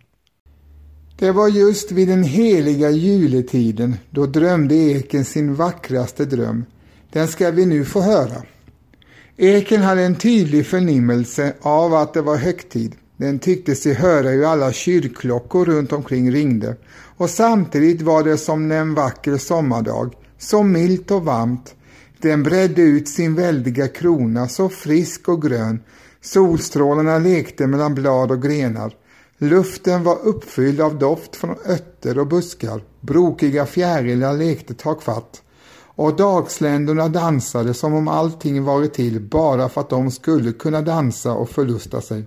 Det 1.18 1.32
var 1.32 1.48
just 1.48 1.92
vid 1.92 2.08
den 2.08 2.22
heliga 2.22 2.90
juletiden 2.90 3.96
då 4.10 4.26
drömde 4.26 4.74
eken 4.74 5.24
sin 5.24 5.54
vackraste 5.54 6.24
dröm. 6.24 6.64
Den 7.12 7.28
ska 7.28 7.50
vi 7.50 7.66
nu 7.66 7.84
få 7.84 8.00
höra. 8.00 8.42
Eken 9.36 9.82
hade 9.82 10.02
en 10.02 10.16
tydlig 10.16 10.66
förnimmelse 10.66 11.52
av 11.60 11.94
att 11.94 12.14
det 12.14 12.22
var 12.22 12.36
högtid. 12.36 12.94
Den 13.18 13.38
tyckte 13.38 13.74
sig 13.74 13.94
höra 13.94 14.28
hur 14.28 14.44
alla 14.44 14.72
kyrkklockor 14.72 15.64
runt 15.64 15.92
omkring 15.92 16.32
ringde 16.32 16.76
och 17.16 17.30
samtidigt 17.30 18.02
var 18.02 18.24
det 18.24 18.38
som 18.38 18.72
en 18.72 18.94
vacker 18.94 19.36
sommardag, 19.36 20.14
så 20.38 20.62
milt 20.62 21.10
och 21.10 21.24
varmt 21.24 21.74
den 22.20 22.42
bredde 22.42 22.82
ut 22.82 23.08
sin 23.08 23.34
väldiga 23.34 23.88
krona 23.88 24.48
så 24.48 24.68
frisk 24.68 25.28
och 25.28 25.42
grön. 25.42 25.82
Solstrålarna 26.20 27.18
lekte 27.18 27.66
mellan 27.66 27.94
blad 27.94 28.30
och 28.30 28.42
grenar. 28.42 28.94
Luften 29.38 30.04
var 30.04 30.18
uppfylld 30.22 30.80
av 30.80 30.98
doft 30.98 31.36
från 31.36 31.56
örter 31.66 32.18
och 32.18 32.26
buskar. 32.26 32.82
Brokiga 33.00 33.66
fjärilar 33.66 34.34
lekte 34.34 34.74
takfatt. 34.74 35.42
Och 35.80 36.16
dagsländerna 36.16 37.08
dansade 37.08 37.74
som 37.74 37.94
om 37.94 38.08
allting 38.08 38.64
varit 38.64 38.94
till 38.94 39.20
bara 39.20 39.68
för 39.68 39.80
att 39.80 39.90
de 39.90 40.10
skulle 40.10 40.52
kunna 40.52 40.82
dansa 40.82 41.32
och 41.32 41.50
förlusta 41.50 42.00
sig. 42.00 42.24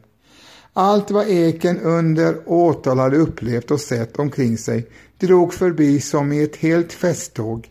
Allt 0.73 1.11
vad 1.11 1.29
eken 1.29 1.79
under 1.79 2.37
årtal 2.45 2.99
hade 2.99 3.17
upplevt 3.17 3.71
och 3.71 3.79
sett 3.79 4.19
omkring 4.19 4.57
sig 4.57 4.87
drog 5.19 5.53
förbi 5.53 6.01
som 6.01 6.31
i 6.31 6.43
ett 6.43 6.55
helt 6.55 6.93
festtåg. 6.93 7.69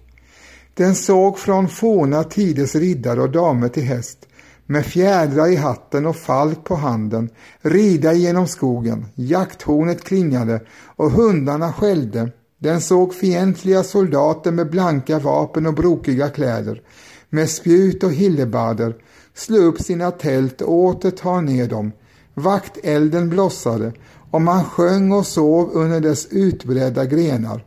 Den 0.74 0.94
såg 0.94 1.38
från 1.38 1.68
forna 1.68 2.24
tiders 2.24 2.74
riddare 2.74 3.22
och 3.22 3.30
damer 3.30 3.68
till 3.68 3.82
häst 3.82 4.26
med 4.66 4.86
fjädrar 4.86 5.52
i 5.52 5.56
hatten 5.56 6.06
och 6.06 6.16
falk 6.16 6.64
på 6.64 6.74
handen 6.74 7.30
rida 7.60 8.12
genom 8.12 8.46
skogen. 8.46 9.06
Jakthornet 9.14 10.04
klingade 10.04 10.60
och 10.96 11.10
hundarna 11.10 11.72
skällde. 11.72 12.30
Den 12.58 12.80
såg 12.80 13.14
fientliga 13.14 13.82
soldater 13.82 14.52
med 14.52 14.70
blanka 14.70 15.18
vapen 15.18 15.66
och 15.66 15.74
brokiga 15.74 16.28
kläder 16.28 16.82
med 17.30 17.50
spjut 17.50 18.04
och 18.04 18.12
hillebarder 18.12 18.96
slå 19.34 19.58
upp 19.58 19.80
sina 19.80 20.10
tält 20.10 20.60
och 20.60 20.74
åter 20.74 21.10
ta 21.10 21.40
ner 21.40 21.68
dem. 21.68 21.92
Vaktelden 22.40 23.28
blossade 23.28 23.92
och 24.30 24.42
man 24.42 24.64
sjöng 24.64 25.12
och 25.12 25.26
sov 25.26 25.70
under 25.72 26.00
dess 26.00 26.26
utbredda 26.30 27.04
grenar. 27.04 27.64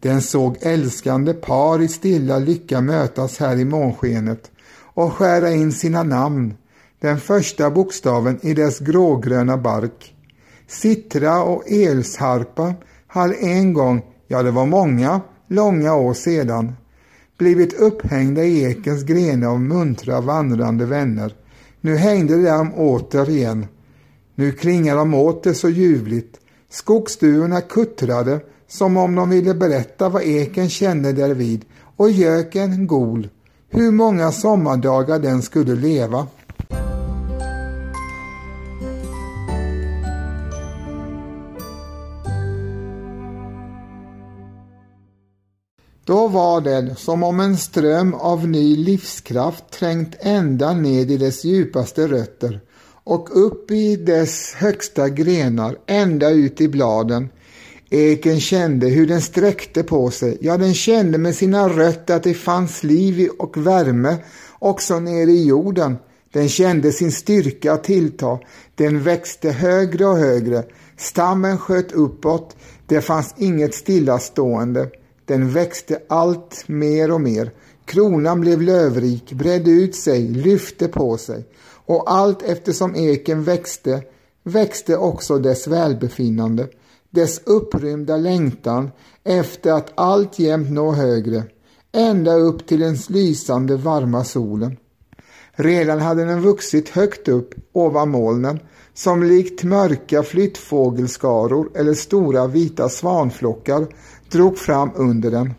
Den 0.00 0.22
såg 0.22 0.56
älskande 0.60 1.32
par 1.32 1.82
i 1.82 1.88
stilla 1.88 2.38
lycka 2.38 2.80
mötas 2.80 3.38
här 3.38 3.56
i 3.56 3.64
månskenet 3.64 4.50
och 4.94 5.12
skära 5.12 5.50
in 5.50 5.72
sina 5.72 6.02
namn, 6.02 6.54
den 7.00 7.20
första 7.20 7.70
bokstaven 7.70 8.38
i 8.42 8.54
dess 8.54 8.78
grågröna 8.78 9.56
bark. 9.56 10.14
Sittra 10.68 11.42
och 11.42 11.70
elsharpa 11.70 12.74
hade 13.06 13.34
en 13.34 13.72
gång, 13.72 14.02
ja 14.26 14.42
det 14.42 14.50
var 14.50 14.66
många, 14.66 15.20
långa 15.48 15.94
år 15.94 16.14
sedan, 16.14 16.72
blivit 17.38 17.72
upphängda 17.72 18.44
i 18.44 18.64
ekens 18.64 19.02
grenar 19.02 19.48
av 19.48 19.60
muntra 19.60 20.20
vandrande 20.20 20.86
vänner. 20.86 21.34
Nu 21.80 21.96
hängde 21.96 22.42
de 22.42 22.74
åter 22.74 23.30
igen. 23.30 23.66
Nu 24.34 24.52
klingar 24.52 24.96
de 24.96 25.14
åter 25.14 25.52
så 25.52 25.68
ljuvligt. 25.68 26.40
Skogsduvorna 26.70 27.60
kuttrade 27.60 28.40
som 28.68 28.96
om 28.96 29.14
de 29.14 29.30
ville 29.30 29.54
berätta 29.54 30.08
vad 30.08 30.22
eken 30.22 30.68
kände 30.68 31.12
därvid 31.12 31.64
och 31.96 32.10
göken 32.10 32.86
gol, 32.86 33.28
hur 33.68 33.90
många 33.90 34.32
sommardagar 34.32 35.18
den 35.18 35.42
skulle 35.42 35.74
leva. 35.74 36.26
Då 46.04 46.28
var 46.28 46.60
det 46.60 46.94
som 46.96 47.22
om 47.22 47.40
en 47.40 47.56
ström 47.56 48.14
av 48.14 48.48
ny 48.48 48.76
livskraft 48.76 49.70
trängt 49.70 50.16
ända 50.20 50.72
ned 50.72 51.10
i 51.10 51.16
dess 51.16 51.44
djupaste 51.44 52.08
rötter 52.08 52.60
och 53.04 53.46
upp 53.46 53.70
i 53.70 53.96
dess 53.96 54.54
högsta 54.54 55.08
grenar, 55.08 55.76
ända 55.86 56.30
ut 56.30 56.60
i 56.60 56.68
bladen, 56.68 57.28
Eken 57.94 58.40
kände 58.40 58.88
hur 58.88 59.06
den 59.06 59.20
sträckte 59.22 59.82
på 59.82 60.10
sig. 60.10 60.38
Ja, 60.40 60.58
den 60.58 60.74
kände 60.74 61.18
med 61.18 61.34
sina 61.34 61.68
rötter 61.68 62.16
att 62.16 62.22
det 62.22 62.34
fanns 62.34 62.82
liv 62.82 63.28
och 63.38 63.66
värme 63.66 64.16
också 64.58 65.00
nere 65.00 65.30
i 65.30 65.46
jorden. 65.46 65.96
Den 66.32 66.48
kände 66.48 66.92
sin 66.92 67.12
styrka 67.12 67.76
tillta. 67.76 68.38
Den 68.74 69.02
växte 69.02 69.50
högre 69.50 70.06
och 70.06 70.16
högre. 70.16 70.64
Stammen 70.96 71.58
sköt 71.58 71.92
uppåt. 71.92 72.56
Det 72.86 73.00
fanns 73.00 73.34
inget 73.38 73.74
stillastående. 73.74 74.88
Den 75.24 75.50
växte 75.50 75.98
allt 76.08 76.64
mer 76.66 77.10
och 77.10 77.20
mer. 77.20 77.50
Kronan 77.84 78.40
blev 78.40 78.62
lövrik, 78.62 79.32
bredde 79.32 79.70
ut 79.70 79.94
sig, 79.94 80.28
lyfte 80.28 80.88
på 80.88 81.16
sig. 81.16 81.44
Och 81.86 82.12
allt 82.12 82.42
eftersom 82.42 82.96
eken 82.96 83.44
växte, 83.44 84.02
växte 84.42 84.96
också 84.96 85.38
dess 85.38 85.66
välbefinnande 85.66 86.68
dess 87.12 87.40
upprymda 87.44 88.16
längtan 88.16 88.90
efter 89.24 89.72
att 89.72 89.92
alltjämt 89.94 90.70
nå 90.70 90.92
högre, 90.92 91.44
ända 91.92 92.34
upp 92.34 92.66
till 92.66 92.80
den 92.80 92.96
lysande 93.08 93.76
varma 93.76 94.24
solen. 94.24 94.76
Redan 95.52 96.00
hade 96.00 96.24
den 96.24 96.40
vuxit 96.42 96.88
högt 96.88 97.28
upp 97.28 97.54
ovan 97.72 98.10
molnen 98.10 98.60
som 98.94 99.22
likt 99.22 99.64
mörka 99.64 100.22
flyttfågelskaror 100.22 101.70
eller 101.74 101.94
stora 101.94 102.46
vita 102.46 102.88
svanflockar 102.88 103.86
drog 104.30 104.58
fram 104.58 104.90
under 104.94 105.30
den. 105.30 105.54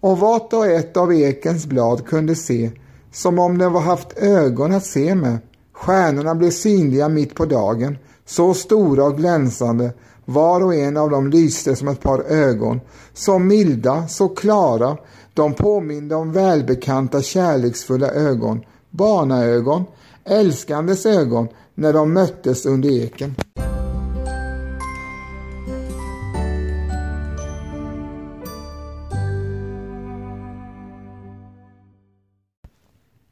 Och 0.00 0.18
vart 0.18 0.52
och 0.52 0.66
ett 0.66 0.96
av 0.96 1.14
ekens 1.14 1.66
blad 1.66 2.06
kunde 2.06 2.34
se 2.34 2.70
som 3.16 3.38
om 3.38 3.58
den 3.58 3.72
var 3.72 3.80
haft 3.80 4.18
ögon 4.18 4.72
att 4.72 4.86
se 4.86 5.14
med. 5.14 5.38
Stjärnorna 5.72 6.34
blev 6.34 6.50
synliga 6.50 7.08
mitt 7.08 7.34
på 7.34 7.44
dagen, 7.44 7.98
så 8.26 8.54
stora 8.54 9.04
och 9.04 9.16
glänsande, 9.16 9.92
var 10.24 10.64
och 10.64 10.74
en 10.74 10.96
av 10.96 11.10
dem 11.10 11.30
lyste 11.30 11.76
som 11.76 11.88
ett 11.88 12.02
par 12.02 12.20
ögon, 12.20 12.80
så 13.14 13.38
milda, 13.38 14.08
så 14.08 14.28
klara, 14.28 14.96
de 15.34 15.54
påminde 15.54 16.14
om 16.14 16.32
välbekanta 16.32 17.22
kärleksfulla 17.22 18.10
ögon, 18.10 18.60
barnaögon, 18.90 19.84
älskandes 20.24 21.06
ögon, 21.06 21.48
när 21.74 21.92
de 21.92 22.12
möttes 22.12 22.66
under 22.66 22.90
eken. 22.90 23.34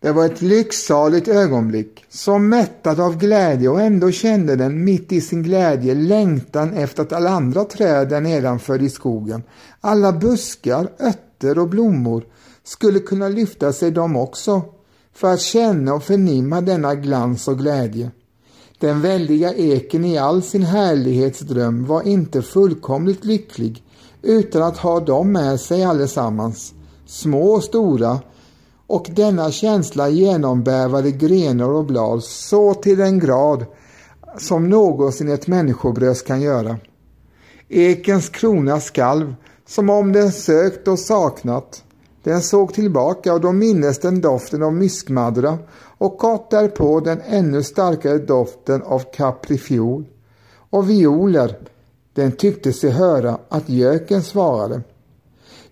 Det 0.05 0.12
var 0.12 0.27
ett 0.27 0.43
lycksaligt 0.43 1.29
ögonblick, 1.29 2.05
så 2.09 2.38
mättad 2.38 3.01
av 3.01 3.19
glädje 3.19 3.69
och 3.69 3.81
ändå 3.81 4.11
kände 4.11 4.57
den 4.57 4.85
mitt 4.85 5.12
i 5.12 5.21
sin 5.21 5.43
glädje 5.43 5.95
längtan 5.95 6.73
efter 6.73 7.03
att 7.03 7.12
alla 7.12 7.31
andra 7.31 7.64
träd 7.64 8.09
där 8.09 8.21
nedanför 8.21 8.83
i 8.83 8.90
skogen, 8.90 9.43
alla 9.81 10.12
buskar, 10.12 10.88
örter 11.01 11.59
och 11.59 11.69
blommor 11.69 12.25
skulle 12.64 12.99
kunna 12.99 13.29
lyfta 13.29 13.73
sig 13.73 13.90
de 13.90 14.17
också 14.17 14.62
för 15.14 15.33
att 15.33 15.40
känna 15.40 15.95
och 15.95 16.03
förnimma 16.03 16.61
denna 16.61 16.95
glans 16.95 17.49
och 17.49 17.59
glädje. 17.59 18.11
Den 18.79 19.01
väldiga 19.01 19.55
eken 19.55 20.05
i 20.05 20.19
all 20.19 20.43
sin 20.43 20.62
härlighetsdröm 20.62 21.87
var 21.87 22.03
inte 22.03 22.43
fullkomligt 22.43 23.25
lycklig 23.25 23.83
utan 24.23 24.62
att 24.62 24.79
ha 24.79 25.01
dem 25.01 25.33
med 25.33 25.61
sig 25.61 25.85
allesammans, 25.85 26.75
små 27.07 27.53
och 27.53 27.64
stora, 27.64 28.21
och 28.87 29.11
denna 29.12 29.51
känsla 29.51 30.09
genombävade 30.09 31.11
grenar 31.11 31.68
och 31.68 31.85
blad 31.85 32.25
så 32.25 32.75
till 32.75 32.99
den 32.99 33.18
grad 33.18 33.64
som 34.38 34.68
någonsin 34.68 35.29
ett 35.29 35.47
människobröst 35.47 36.27
kan 36.27 36.40
göra. 36.40 36.77
Ekens 37.68 38.29
krona 38.29 38.81
skalv 38.81 39.35
som 39.66 39.90
om 39.90 40.12
den 40.12 40.33
sökt 40.33 40.88
och 40.88 40.99
saknat. 40.99 41.83
Den 42.23 42.42
såg 42.42 42.75
tillbaka 42.75 43.35
och 43.35 43.40
då 43.40 43.53
minnes 43.53 43.99
den 43.99 44.20
doften 44.20 44.62
av 44.62 44.73
myskmaddra 44.73 45.59
och 45.99 46.18
kort 46.18 46.51
därpå 46.51 47.01
den 47.01 47.20
ännu 47.27 47.62
starkare 47.62 48.18
doften 48.18 48.83
av 48.83 49.03
kaprifiol 49.12 50.05
och 50.70 50.90
violer. 50.90 51.59
Den 52.12 52.33
tyckte 52.33 52.73
sig 52.73 52.90
höra 52.90 53.38
att 53.49 53.68
göken 53.68 54.23
svarade. 54.23 54.83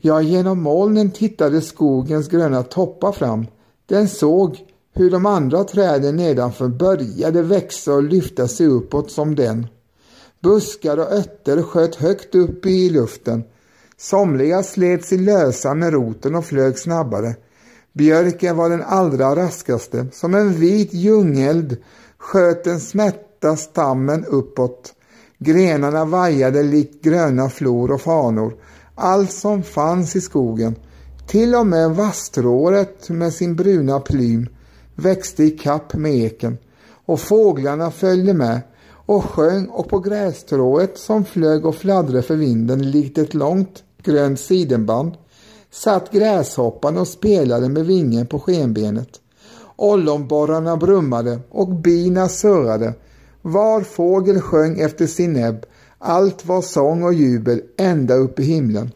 Ja, 0.05 0.23
genom 0.23 0.63
molnen 0.63 1.11
tittade 1.11 1.61
skogens 1.61 2.29
gröna 2.29 2.63
toppar 2.63 3.13
fram. 3.13 3.47
Den 3.87 4.09
såg 4.09 4.59
hur 4.95 5.11
de 5.11 5.27
andra 5.27 5.65
träden 5.65 6.17
nedanför 6.17 6.69
började 6.69 7.43
växa 7.43 7.93
och 7.93 8.03
lyfta 8.03 8.49
sig 8.49 8.67
uppåt 8.67 9.11
som 9.11 9.35
den. 9.35 9.67
Buskar 10.41 10.99
och 10.99 11.13
örter 11.13 11.63
sköt 11.63 11.95
högt 11.95 12.35
upp 12.35 12.67
i 12.67 12.91
luften. 12.91 13.45
Somliga 13.97 14.63
slet 14.63 15.05
sig 15.05 15.19
lösa 15.19 15.75
med 15.75 15.93
roten 15.93 16.35
och 16.35 16.45
flög 16.45 16.79
snabbare. 16.79 17.35
Björken 17.93 18.57
var 18.57 18.71
den 18.71 18.83
allra 18.83 19.37
raskaste. 19.37 20.07
Som 20.13 20.35
en 20.35 20.53
vit 20.53 20.95
ljungeld 20.95 21.77
sköt 22.19 22.65
den 22.65 22.81
smätta 22.81 23.57
stammen 23.57 24.25
uppåt. 24.25 24.95
Grenarna 25.39 26.05
vajade 26.05 26.63
likt 26.63 27.05
gröna 27.05 27.51
flor 27.51 27.91
och 27.91 28.01
fanor 28.01 28.55
allt 28.95 29.33
som 29.33 29.63
fanns 29.63 30.17
i 30.17 30.21
skogen, 30.21 30.75
till 31.27 31.55
och 31.55 31.67
med 31.67 31.91
vasstrået 31.91 33.09
med 33.11 33.33
sin 33.33 33.57
bruna 33.57 34.01
plym 34.01 34.49
växte 34.95 35.45
i 35.45 35.51
kapp 35.51 35.95
med 35.95 36.15
eken 36.15 36.59
och 37.07 37.21
fåglarna 37.21 37.91
följde 37.91 38.35
med 38.35 38.61
och 39.07 39.25
sjöng 39.25 39.67
och 39.67 39.89
på 39.89 39.99
grästrået 39.99 40.99
som 40.99 41.25
flög 41.25 41.67
och 41.67 41.75
fladdrade 41.75 42.23
för 42.23 42.37
vinden 42.37 42.91
likt 42.91 43.19
ett 43.19 43.35
långt 43.35 43.83
grönt 44.03 44.41
sidenband 44.41 45.13
satt 45.71 46.13
gräshoppan 46.13 46.99
och 46.99 47.09
spelade 47.09 47.69
med 47.69 47.87
vingen 47.87 48.27
på 48.27 48.41
skenbenet. 48.41 49.09
Ollonborrarna 49.77 50.77
brummade 50.77 51.39
och 51.51 51.69
bina 51.69 52.29
surrade. 52.29 52.95
Var 53.43 53.81
fågel 53.81 54.41
sjöng 54.41 54.81
efter 54.81 55.07
sin 55.07 55.33
näbb 55.33 55.67
allt 56.03 56.47
var 56.47 56.63
sång 56.63 57.03
och 57.03 57.15
jubel 57.15 57.63
ända 57.79 58.15
upp 58.15 58.41
i 58.41 58.43
himlen. 58.43 58.91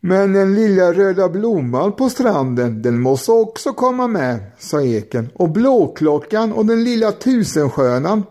Men 0.00 0.32
den 0.32 0.54
lilla 0.54 0.92
röda 0.92 1.28
blomman 1.28 1.92
på 1.92 2.10
stranden, 2.10 2.82
den 2.82 3.00
måste 3.00 3.32
också 3.32 3.72
komma 3.72 4.06
med, 4.06 4.40
sa 4.58 4.82
eken. 4.82 5.28
Och 5.34 5.50
blåklockan 5.50 6.52
och 6.52 6.66
den 6.66 6.84
lilla 6.84 7.12
tusenskönan. 7.12 8.22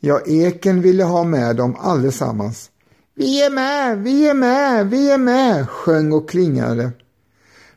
Ja, 0.00 0.20
eken 0.26 0.82
ville 0.82 1.04
ha 1.04 1.24
med 1.24 1.56
dem 1.56 1.76
allesammans. 1.80 2.70
Vi 3.14 3.42
är 3.42 3.50
med, 3.50 3.98
vi 3.98 4.28
är 4.28 4.34
med, 4.34 4.90
vi 4.90 5.10
är 5.10 5.18
med, 5.18 5.68
sjöng 5.68 6.12
och 6.12 6.28
klingade. 6.28 6.90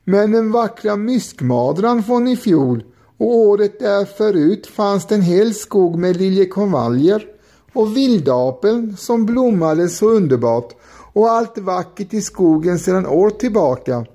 Men 0.04 0.32
den 0.32 0.52
vackra 0.52 0.96
myskmadran 0.96 2.04
från 2.04 2.28
i 2.28 2.36
fjol 2.36 2.84
och 3.18 3.36
året 3.36 3.80
där 3.80 4.06
förut 4.06 4.68
fanns 4.68 5.08
det 5.08 5.16
en 5.16 5.22
hel 5.22 5.54
skog 5.54 6.00
med 6.00 6.18
liljekonvaljer 6.18 7.33
och 7.74 7.98
vildapeln 7.98 8.98
som 8.98 9.26
blommade 9.26 9.90
så 9.90 10.10
underbart 10.10 10.76
och 11.14 11.32
allt 11.32 11.58
vackert 11.58 12.14
i 12.14 12.22
skogen 12.22 12.80
sedan 12.80 13.06
år 13.06 13.30
tillbaka. 13.30 14.06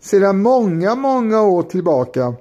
Sedan 0.00 0.42
många, 0.42 0.94
många 0.94 1.42
år 1.42 1.62
tillbaka. 1.62 2.34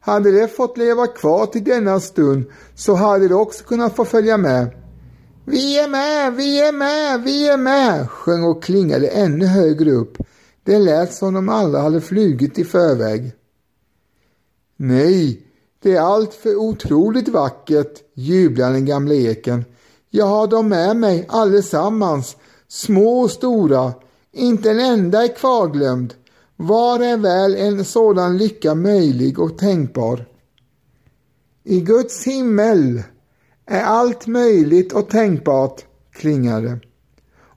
Hade 0.00 0.30
det 0.30 0.48
fått 0.48 0.78
leva 0.78 1.06
kvar 1.06 1.46
till 1.46 1.64
denna 1.64 2.00
stund 2.00 2.44
så 2.74 2.94
hade 2.94 3.28
det 3.28 3.34
också 3.34 3.64
kunnat 3.64 3.96
få 3.96 4.04
följa 4.04 4.36
med. 4.36 4.70
Vi 5.44 5.78
är 5.78 5.88
med, 5.88 6.34
vi 6.34 6.60
är 6.68 6.72
med, 6.72 7.22
vi 7.22 7.48
är 7.48 7.56
med, 7.56 8.10
sjöng 8.10 8.44
och 8.44 8.62
klingade 8.62 9.08
ännu 9.08 9.46
högre 9.46 9.90
upp. 9.90 10.16
Det 10.64 10.78
lät 10.78 11.12
som 11.12 11.34
de 11.34 11.48
alla 11.48 11.80
hade 11.80 12.00
flugit 12.00 12.58
i 12.58 12.64
förväg. 12.64 13.32
Nej, 14.76 15.42
det 15.82 15.96
är 15.96 16.00
allt 16.00 16.34
för 16.34 16.56
otroligt 16.56 17.28
vackert, 17.28 18.02
jublade 18.14 18.72
den 18.72 18.86
gamla 18.86 19.14
eken. 19.14 19.64
Jag 20.10 20.26
har 20.26 20.46
dem 20.46 20.68
med 20.68 20.96
mig 20.96 21.26
allesammans, 21.28 22.36
små 22.68 23.20
och 23.20 23.30
stora, 23.30 23.92
inte 24.32 24.70
en 24.70 24.80
enda 24.80 25.24
är 25.24 25.36
kvarglömd. 25.36 26.14
Var 26.56 27.00
är 27.00 27.16
väl 27.16 27.56
en 27.56 27.84
sådan 27.84 28.38
lycka 28.38 28.74
möjlig 28.74 29.38
och 29.38 29.58
tänkbar? 29.58 30.26
I 31.64 31.80
Guds 31.80 32.24
himmel 32.24 33.02
är 33.66 33.82
allt 33.82 34.26
möjligt 34.26 34.92
och 34.92 35.08
tänkbart, 35.08 35.84
klingade. 36.12 36.80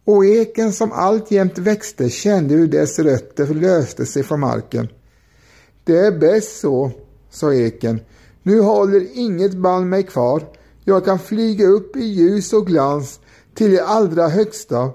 Och 0.05 0.25
eken 0.25 0.73
som 0.73 0.91
alltjämt 0.91 1.57
växte 1.57 2.09
kände 2.09 2.53
hur 2.53 2.67
dess 2.67 2.99
rötter 2.99 3.53
löste 3.53 4.05
sig 4.05 4.23
från 4.23 4.39
marken. 4.39 4.87
Det 5.83 5.97
är 5.97 6.19
bäst 6.19 6.59
så, 6.59 6.91
sa 7.29 7.53
eken. 7.53 7.99
Nu 8.43 8.59
håller 8.59 9.07
inget 9.13 9.53
band 9.53 9.89
mig 9.89 10.03
kvar. 10.03 10.43
Jag 10.91 11.05
kan 11.05 11.19
flyga 11.19 11.67
upp 11.67 11.95
i 11.95 12.03
ljus 12.03 12.53
och 12.53 12.67
glans 12.67 13.19
till 13.55 13.71
det 13.71 13.83
allra 13.83 14.27
högsta 14.27 14.89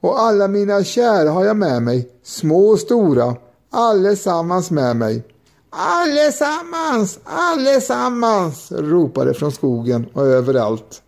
och 0.00 0.20
alla 0.20 0.48
mina 0.48 0.84
kära 0.84 1.30
har 1.30 1.44
jag 1.44 1.56
med 1.56 1.82
mig, 1.82 2.08
små 2.24 2.68
och 2.68 2.78
stora, 2.78 3.36
allesammans 3.70 4.70
med 4.70 4.96
mig. 4.96 5.24
Allesammans, 5.70 7.18
allesammans, 7.24 8.72
ropade 8.72 9.34
från 9.34 9.52
skogen 9.52 10.06
och 10.12 10.26
överallt. 10.26 11.02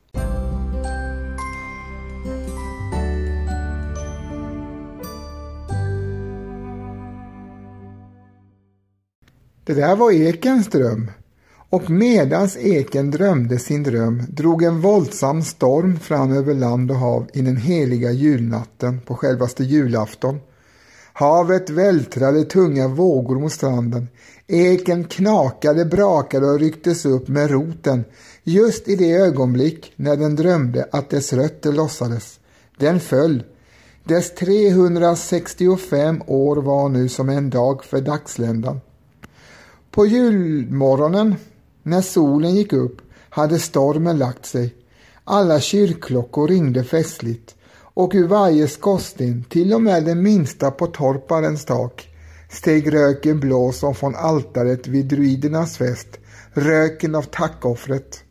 Det 9.65 9.75
där 9.75 9.97
var 9.97 10.13
ekens 10.13 10.69
dröm. 10.69 11.11
Och 11.71 11.91
medans 11.91 12.57
eken 12.57 13.11
drömde 13.11 13.59
sin 13.59 13.83
dröm 13.83 14.23
drog 14.29 14.63
en 14.63 14.81
våldsam 14.81 15.43
storm 15.43 15.99
fram 15.99 16.33
över 16.33 16.55
land 16.55 16.91
och 16.91 16.97
hav 16.97 17.27
i 17.33 17.41
den 17.41 17.57
heliga 17.57 18.11
julnatten 18.11 19.01
på 19.01 19.15
självaste 19.15 19.65
julafton. 19.65 20.41
Havet 21.13 21.71
vältrade 21.71 22.45
tunga 22.45 22.89
vågor 22.89 23.41
mot 23.41 23.53
stranden. 23.53 24.09
Eken 24.47 25.05
knakade, 25.05 25.85
brakade 25.85 26.47
och 26.47 26.61
rycktes 26.61 27.07
upp 27.07 27.29
med 27.29 27.51
roten 27.51 28.05
just 28.45 28.89
i 28.89 28.97
det 28.97 29.13
ögonblick 29.13 29.93
när 29.97 30.17
den 30.17 30.37
drömde 30.37 30.89
att 30.93 31.11
dess 31.11 31.33
rötter 31.33 31.73
lossades. 31.73 32.41
Den 32.79 33.01
föll. 33.01 33.43
Dess 34.05 34.35
365 34.35 36.23
år 36.27 36.57
var 36.57 36.89
nu 36.89 37.09
som 37.09 37.29
en 37.29 37.51
dag 37.51 37.85
för 37.85 38.01
dagsländan. 38.01 38.81
På 39.91 40.07
julmorgonen 40.07 41.35
när 41.87 42.01
solen 42.01 42.55
gick 42.55 42.73
upp 42.73 42.97
hade 43.31 43.59
stormen 43.59 44.19
lagt 44.19 44.47
sig. 44.47 44.75
Alla 45.25 45.61
kyrkklockor 45.61 46.49
ringde 46.49 46.85
festligt 46.85 47.55
och 47.77 48.13
ur 48.15 48.27
varje 48.27 48.69
skorsten, 48.69 49.45
till 49.49 49.75
och 49.75 49.83
med 49.83 50.05
den 50.05 50.23
minsta 50.23 50.71
på 50.71 50.87
torparens 50.87 51.65
tak, 51.65 52.09
steg 52.51 52.95
röken 52.95 53.41
blå 53.41 53.73
som 53.73 53.95
från 53.95 54.15
altaret 54.15 54.87
vid 54.87 55.07
druidernas 55.07 55.77
fest, 55.77 56.09
röken 56.53 57.15
av 57.15 57.23
tackoffret. 57.23 58.25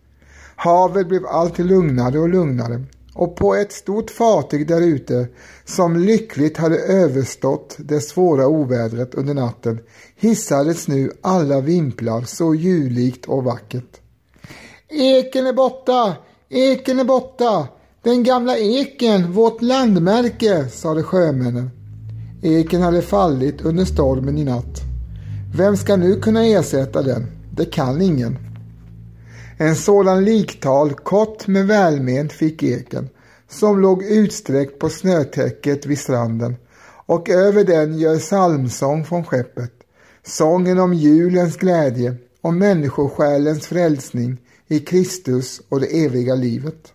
Havet 0.56 1.08
blev 1.08 1.26
allt 1.26 1.58
lugnare 1.58 2.20
och 2.20 2.30
lugnare 2.30 2.84
och 3.13 3.36
på 3.36 3.56
ett 3.56 3.71
stort 3.71 4.10
fartyg 4.10 4.67
där 4.67 4.82
ute 4.82 5.28
som 5.65 5.97
lyckligt 5.99 6.58
hade 6.58 6.78
överstått 6.78 7.76
det 7.78 8.02
svåra 8.02 8.47
ovädret 8.47 9.15
under 9.15 9.34
natten 9.34 9.80
hissades 10.15 10.88
nu 10.88 11.12
alla 11.21 11.62
vimplar 11.62 12.21
så 12.21 12.56
ljuvligt 12.56 13.26
och 13.26 13.43
vackert. 13.43 13.99
Eken 14.89 15.47
är 15.47 15.54
borta! 15.54 16.15
Eken 16.49 16.99
är 16.99 17.04
borta! 17.04 17.67
Den 18.04 18.23
gamla 18.23 18.58
eken, 18.58 19.32
vårt 19.32 19.62
landmärke, 19.62 20.67
sade 20.69 21.04
sjömännen. 21.04 21.69
Eken 22.41 22.82
hade 22.82 23.02
fallit 23.02 23.62
under 23.62 23.86
stormen 23.86 24.38
i 24.38 24.43
natt. 24.43 24.82
Vem 25.56 25.78
ska 25.78 25.95
nu 25.95 26.19
kunna 26.19 26.45
ersätta 26.45 27.02
den? 27.02 27.26
Det 27.52 27.65
kan 27.65 28.02
ingen. 28.02 28.53
En 29.58 29.76
sådan 29.76 30.26
liktal, 30.26 30.94
kort 30.94 31.48
men 31.48 31.68
välment, 31.68 32.34
fick 32.34 32.63
eken, 32.63 33.10
som 33.50 33.80
låg 33.80 34.04
utsträckt 34.04 34.80
på 34.80 34.89
snötäcket 34.89 35.86
vid 35.86 36.00
stranden, 36.00 36.56
och 37.06 37.30
över 37.30 37.63
den 37.63 37.98
gör 37.98 38.20
psalmsång 38.20 39.06
från 39.06 39.24
skeppet, 39.24 39.74
sången 40.26 40.80
om 40.80 40.94
julens 40.94 41.58
glädje, 41.58 42.16
om 42.42 42.60
människosjälens 42.60 43.68
frälsning 43.68 44.38
i 44.68 44.80
Kristus 44.80 45.62
och 45.70 45.80
det 45.80 46.06
eviga 46.06 46.36
livet. 46.36 46.94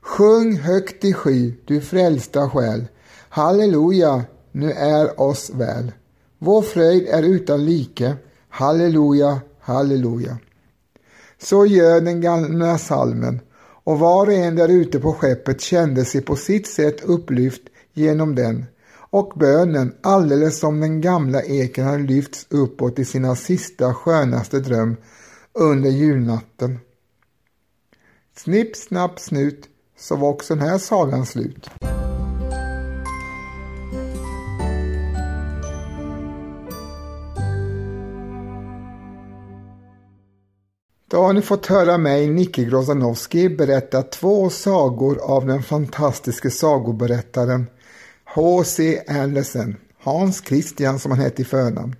Sjung 0.00 0.56
högt 0.56 1.04
i 1.04 1.12
sky, 1.12 1.54
du 1.64 1.80
frälsta 1.80 2.50
själ. 2.50 2.84
Halleluja, 3.28 4.24
nu 4.52 4.72
är 4.72 5.20
oss 5.20 5.50
väl. 5.50 5.92
Vår 6.38 6.62
fröjd 6.62 7.08
är 7.08 7.22
utan 7.22 7.64
like. 7.64 8.14
Halleluja, 8.48 9.40
halleluja. 9.60 10.38
Så 11.42 11.66
gör 11.66 12.00
den 12.00 12.20
gamla 12.20 12.78
salmen 12.78 13.40
och 13.84 13.98
var 13.98 14.26
och 14.26 14.32
en 14.32 14.56
där 14.56 14.68
ute 14.68 15.00
på 15.00 15.12
skeppet 15.12 15.60
kände 15.60 16.04
sig 16.04 16.20
på 16.20 16.36
sitt 16.36 16.66
sätt 16.66 17.04
upplyft 17.04 17.62
genom 17.92 18.34
den 18.34 18.66
och 19.10 19.32
bönen 19.36 19.94
alldeles 20.00 20.58
som 20.58 20.80
den 20.80 21.00
gamla 21.00 21.42
eken 21.42 21.84
hade 21.84 22.02
lyfts 22.02 22.46
uppåt 22.50 22.98
i 22.98 23.04
sina 23.04 23.36
sista 23.36 23.94
skönaste 23.94 24.60
dröm 24.60 24.96
under 25.52 25.90
julnatten. 25.90 26.78
Snipp, 28.36 28.76
snapp, 28.76 29.20
snut 29.20 29.68
så 29.98 30.16
var 30.16 30.28
också 30.28 30.54
den 30.54 30.68
här 30.68 30.78
sagan 30.78 31.26
slut. 31.26 31.70
Då 41.10 41.22
har 41.22 41.32
ni 41.32 41.42
fått 41.42 41.66
höra 41.66 41.98
mig, 41.98 42.30
Nicke 42.30 42.64
Grozanowski, 42.64 43.48
berätta 43.48 44.02
två 44.02 44.50
sagor 44.50 45.18
av 45.22 45.46
den 45.46 45.62
fantastiske 45.62 46.50
sagoberättaren 46.50 47.66
H.C. 48.24 49.00
Andersen, 49.08 49.76
Hans 50.02 50.42
Christian 50.46 50.98
som 50.98 51.10
han 51.10 51.20
hette 51.20 51.42
i 51.42 51.44
förnamn. 51.44 51.96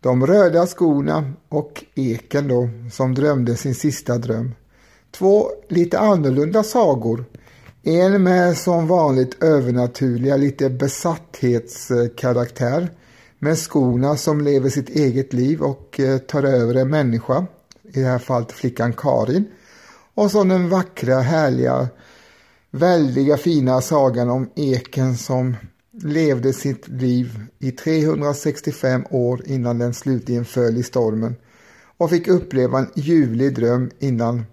De 0.00 0.26
röda 0.26 0.66
skorna 0.66 1.32
och 1.48 1.84
eken 1.94 2.48
då, 2.48 2.68
som 2.92 3.14
drömde 3.14 3.56
sin 3.56 3.74
sista 3.74 4.18
dröm. 4.18 4.54
Två 5.10 5.50
lite 5.68 5.98
annorlunda 5.98 6.62
sagor. 6.62 7.24
En 7.82 8.22
med 8.22 8.56
som 8.56 8.86
vanligt 8.86 9.42
övernaturliga, 9.42 10.36
lite 10.36 10.70
besatthetskaraktär 10.70 12.90
med 13.38 13.58
skorna 13.58 14.16
som 14.16 14.40
lever 14.40 14.68
sitt 14.68 14.88
eget 14.88 15.32
liv 15.32 15.62
och 15.62 16.00
eh, 16.00 16.18
tar 16.18 16.42
över 16.42 16.74
en 16.74 16.90
människa 16.90 17.46
i 17.94 18.00
det 18.00 18.06
här 18.06 18.18
fallet 18.18 18.52
flickan 18.52 18.92
Karin. 18.92 19.44
Och 20.14 20.30
så 20.30 20.44
den 20.44 20.68
vackra, 20.68 21.20
härliga, 21.20 21.88
väldiga 22.70 23.36
fina 23.36 23.80
sagan 23.80 24.30
om 24.30 24.50
eken 24.56 25.16
som 25.16 25.56
levde 26.02 26.52
sitt 26.52 26.88
liv 26.88 27.46
i 27.58 27.70
365 27.70 29.04
år 29.10 29.42
innan 29.46 29.78
den 29.78 29.94
slutligen 29.94 30.44
föll 30.44 30.76
i 30.76 30.82
stormen 30.82 31.36
och 31.96 32.10
fick 32.10 32.28
uppleva 32.28 32.78
en 32.78 32.90
ljuvlig 32.94 33.54
dröm 33.54 33.90
innan 33.98 34.44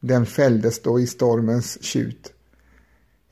den 0.00 0.26
fälldes 0.26 0.82
då 0.82 1.00
i 1.00 1.06
stormens 1.06 1.82
tjut. 1.82 2.32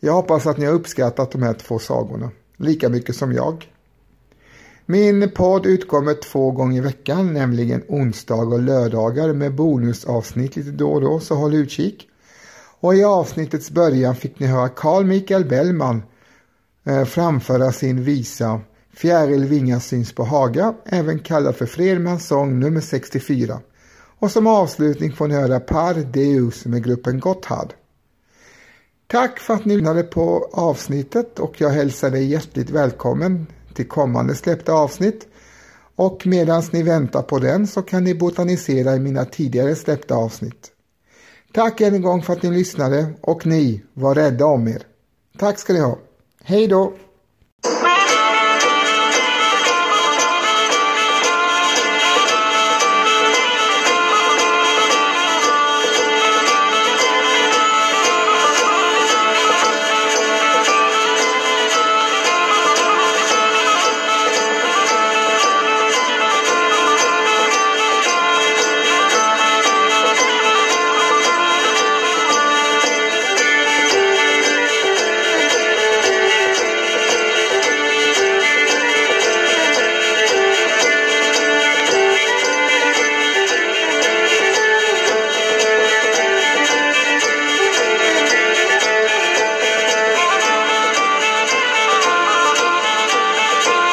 Jag 0.00 0.12
hoppas 0.12 0.46
att 0.46 0.58
ni 0.58 0.66
har 0.66 0.72
uppskattat 0.72 1.30
de 1.30 1.42
här 1.42 1.54
två 1.54 1.78
sagorna 1.78 2.30
lika 2.56 2.88
mycket 2.88 3.16
som 3.16 3.32
jag. 3.32 3.71
Min 4.92 5.30
podd 5.30 5.66
utkommer 5.66 6.14
två 6.14 6.50
gånger 6.50 6.78
i 6.78 6.80
veckan, 6.80 7.34
nämligen 7.34 7.82
onsdag 7.88 8.34
och 8.34 8.62
lördagar 8.62 9.32
med 9.32 9.54
bonusavsnitt 9.54 10.56
lite 10.56 10.70
då 10.70 10.92
och 10.92 11.00
då, 11.00 11.20
så 11.20 11.34
håll 11.34 11.54
utkik. 11.54 12.08
Och 12.80 12.94
i 12.94 13.04
avsnittets 13.04 13.70
början 13.70 14.16
fick 14.16 14.38
ni 14.38 14.46
höra 14.46 14.68
Carl 14.68 15.04
Michael 15.04 15.44
Bellman 15.44 16.02
eh, 16.86 17.04
framföra 17.04 17.72
sin 17.72 18.04
visa 18.04 18.60
Fjäril 18.94 19.44
vingar 19.44 19.78
syns 19.78 20.14
på 20.14 20.24
Haga, 20.24 20.74
även 20.84 21.18
kallad 21.18 21.56
för 21.56 21.66
Fredmans 21.66 22.26
sång 22.26 22.60
nummer 22.60 22.80
64. 22.80 23.60
Och 24.18 24.30
som 24.30 24.46
avslutning 24.46 25.12
får 25.12 25.28
ni 25.28 25.34
höra 25.34 25.60
Par 25.60 25.94
Deus 25.94 26.66
med 26.66 26.84
gruppen 26.84 27.20
Gotthard. 27.20 27.72
Tack 29.06 29.38
för 29.38 29.54
att 29.54 29.64
ni 29.64 29.76
lyssnade 29.76 30.02
på 30.02 30.50
avsnittet 30.52 31.38
och 31.38 31.60
jag 31.60 31.70
hälsar 31.70 32.10
dig 32.10 32.24
hjärtligt 32.24 32.70
välkommen 32.70 33.46
till 33.74 33.88
kommande 33.88 34.34
släppta 34.34 34.72
avsnitt. 34.72 35.28
Och 35.96 36.26
medan 36.26 36.62
ni 36.70 36.82
väntar 36.82 37.22
på 37.22 37.38
den 37.38 37.66
så 37.66 37.82
kan 37.82 38.04
ni 38.04 38.14
botanisera 38.14 38.96
i 38.96 38.98
mina 38.98 39.24
tidigare 39.24 39.74
släppta 39.74 40.14
avsnitt. 40.14 40.70
Tack 41.52 41.80
än 41.80 41.94
en 41.94 42.02
gång 42.02 42.22
för 42.22 42.32
att 42.32 42.42
ni 42.42 42.50
lyssnade 42.50 43.12
och 43.20 43.46
ni 43.46 43.82
var 43.94 44.14
rädda 44.14 44.46
om 44.46 44.68
er. 44.68 44.82
Tack 45.38 45.58
ska 45.58 45.72
ni 45.72 45.80
ha. 45.80 45.98
Hej 46.42 46.68
då! 46.68 46.92